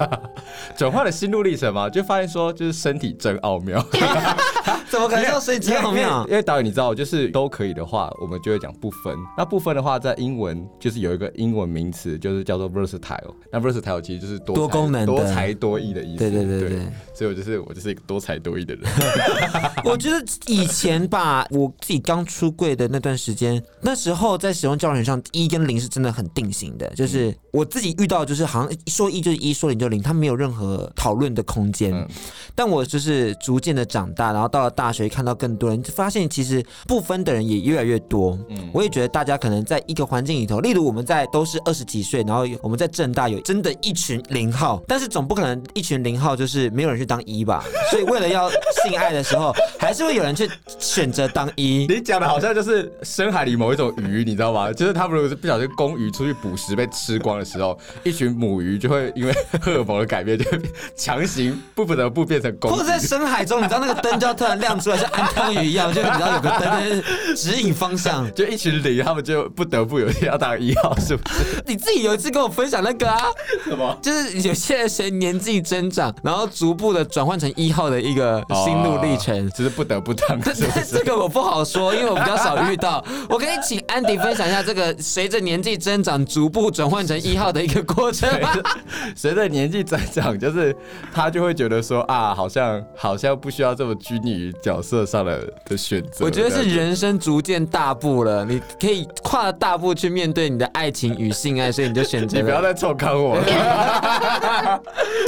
[0.76, 3.84] 转换的心路历程嘛，就发现说，就是身体真奥妙。
[4.90, 6.26] 怎么可能叫身体奥妙？
[6.28, 9.14] 因为导演你知道，就是都可以的话，我们就会讲不分。
[9.36, 13.34] 那不分的话，在英文就是有一个英文名词，就是叫做 versatile。
[13.52, 16.18] 那 versatile 其实就是多多功能、多才多艺的意思。
[16.18, 16.86] 对对对对，对，
[17.20, 18.90] 所以我就是我就是一个多才多艺的人。
[19.84, 31.92] 我觉得以前吧，我自己刚出柜的那段时间，那时候在使用交友上，一跟零是真的很定型的，就是我自己遇到，就是好像说一就是一，说零就零，它没有任何讨论的空间。
[31.92, 32.08] 嗯、
[32.54, 38.38] 但我就是逐渐的长大，然后到了大学，看到更多人，就发现其实不分的人也越来越多。
[38.48, 47.64] 嗯，我也觉得大家可能在一个环境里头，例如我们在都是二十几岁，然后我们在正大有真的一群零号，但是总不可能一群零号就是没有人去当一吧？
[47.90, 48.48] 所以为了要
[48.84, 50.48] 性爱的时候， 还是会有人去
[50.78, 51.84] 选择当一。
[51.88, 54.72] 你讲的好像就是深海里某一种鱼，你知道吗？
[54.72, 60.60] 就是他们如果是不小心公鱼出去捕食被吃光的时候，一群母鱼就会因为 荷尔蒙的改变，就会
[60.94, 62.74] 强行不得不变成公鱼。
[62.74, 67.02] 或者在深海中，你知道那个灯就要突然亮出来，像安康鱼一样，就你知道有个灯
[67.34, 68.32] 指引方向。
[68.34, 71.62] 就一群零，他们就不得不有一天要当一号，是不是？
[71.66, 73.18] 你自己有一次跟我分享那个啊？
[73.64, 73.98] 什么？
[74.00, 80.40] 就是有些人随年纪增长，然后逐步的转换成一号的一个心路历程，只、是不得不当。
[80.54, 83.04] 是是这个我不好说，因为我比较少遇到。
[83.28, 88.28] 我可以请安迪分享一下这个随着年纪增长逐步转换成一号的一个过程。
[89.16, 90.74] 随着年纪增长，就是
[91.12, 96.24] 他就会觉得说啊，好像好像不需要这么拘泥于角色上的的选择。
[96.24, 102.36] 我觉得是人生逐渐大步了，你可以跨大步去面对你的爱情与性爱，所以你就选择。
[102.36, 103.44] 你不要再臭看我了，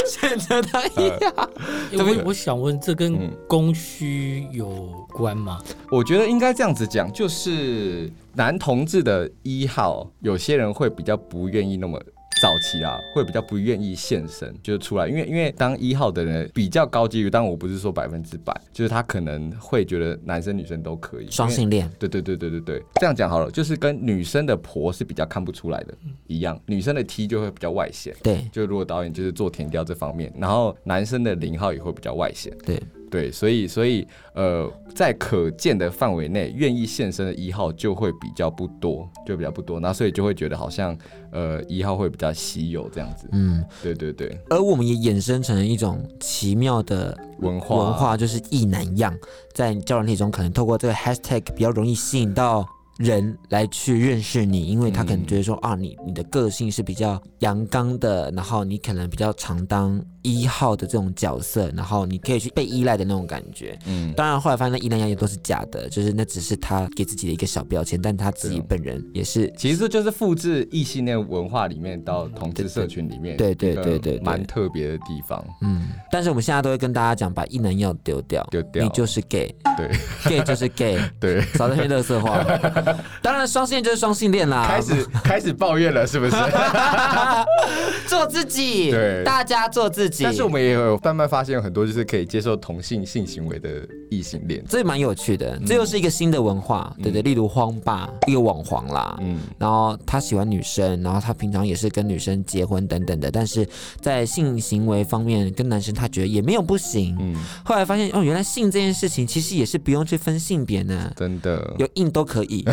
[0.07, 1.49] 选择他一号。
[1.93, 5.61] 我我想问，这跟供需有关吗？
[5.91, 12.01] 我觉得应该这样子讲，就是男同志的一号，有些人会比较不愿意那么。
[12.43, 25.93] 早期啊，会比较不愿意现身，就是出来，因为因为当一号的人比较高几率，但我不是说百分之百，就是他可能会觉得男生女生都可以，双性恋，对对对对对对，这样讲好了，就是跟女生的婆是比较看不出来的
[26.27, 32.77] 一样，女生的 T 就会比较外显，对，就如果导演就是做填调这方面，然后男生的零号也会比较外显，对。
[33.13, 40.97] 对，所以所以呃，在可见的范围内，愿意现身的一号就会比较不多，就比较不多，那所以就会觉得好像
[41.31, 43.29] 呃一号会比较稀有这样子。
[43.31, 44.35] 嗯，对对对。
[44.49, 49.15] 而我们也衍生成了一种奇妙的文化，文化就是异男样，
[49.53, 52.65] 在交友软体中可能透过这个 hashtag 比较容易吸引到。
[52.99, 63.77] 人来去认识你，因为他可能觉得说、嗯、啊，你你的个性是比较阳刚的，然后你可能比较常当一号的这种角色，然后你可以去被依赖的那种感觉。
[63.85, 75.43] 嗯，当然后来发现那一男一样也都是假的，就是那只是他给自己的一个小标签，但他自己本人也是，其实这就是复制异性恋文化里面到同志社群里面，对对对对，蛮特别的地方。
[75.61, 79.89] 嗯，但是我们现在都会跟大家讲，把异男一要丢掉，丢掉，你就是 gay，对
[80.25, 82.43] ，gay 就是 gay， 对，少这些垃圾话。
[83.21, 84.65] 当然，双性恋就是双性恋啦。
[84.67, 86.35] 开始开始抱怨了，是不是？
[88.07, 90.12] 做自己，对，大家做自己。
[90.21, 93.69] 但是我们也有慢慢发现，有很多就是可以接受同性性行为的
[94.09, 95.57] 异性恋，这蛮有趣的。
[95.65, 97.23] 这又是一个新的文化，嗯、对，对对。
[97.23, 103.67] 例如荒爸，一个网黄啦，嗯，然后他喜欢女生，然后他平常也是跟女生结婚等等的，但是
[104.01, 107.15] 在性行为方面跟男生他觉得也没有不行。
[107.19, 112.65] 嗯，后来发现哦，原来性这件事情其实也是不用去分性别呢，真的，有硬都可以。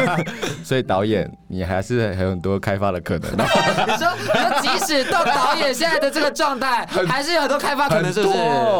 [0.64, 3.30] 所以导演，你还是还有很多开发的可能。
[3.36, 8.38] 你说，你说，即使到导演现在的这个状态，还是有很多开发可能，是不是？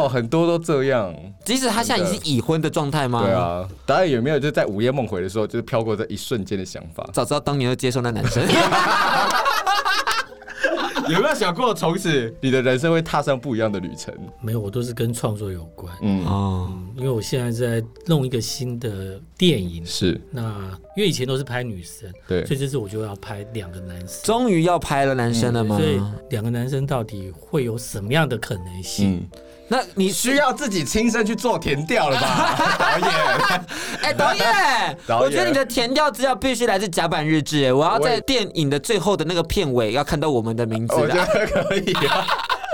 [0.09, 1.13] 很多，都这样。
[1.43, 3.23] 即使他现在已经是已婚的状态吗？
[3.23, 3.67] 对啊。
[3.85, 7.07] 导演有没有就在午夜梦回的时候，就是飘过这一瞬间的想法？
[7.13, 8.43] 早知道当年就接受那男生。
[11.09, 14.13] 有没有想过，从此你的人生会踏上不一样的旅程？
[14.41, 15.93] 没有，我都是跟创作有关。
[16.01, 24.21] 嗯哦，嗯，因为我现在在弄一个新的电影，是那因为以前都是拍女生，对所以这次我就要拍两个男生。
[24.23, 25.77] 终于要拍了男生了吗？
[25.77, 25.99] 所以
[26.29, 29.17] 两个男生到底会有什么样的可能性？
[29.17, 29.39] 嗯，
[29.71, 33.65] 那你需要自己亲身去做填调了吧， 导演？
[34.01, 41.13] 哎，导演， 导演我觉得你的填调资料必须来自甲板日志，哎，我要在电影的最后的那个片尾要看到我们的名字我觉。
[41.15, 42.27] 得可以啊。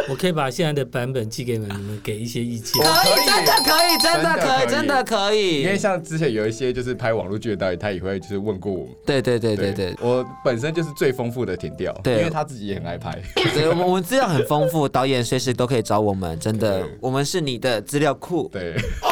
[0.10, 2.82] 我可以把现在的版本寄给你们，你们给一些意见。
[2.82, 5.62] 可以，真的可以，真的可以，真真的的可以。
[5.64, 8.96] 因为像之前有一些就是拍网络剧的导演，他也会就是问过我们。
[9.06, 13.18] 对对对对对，我本身就是最丰富的填调，对因为他自己也很爱拍。
[13.54, 18.50] 对，我们我们资料很丰富，导演随时都可以找我们，真的，我们是你的资料库。
[18.52, 18.76] 对，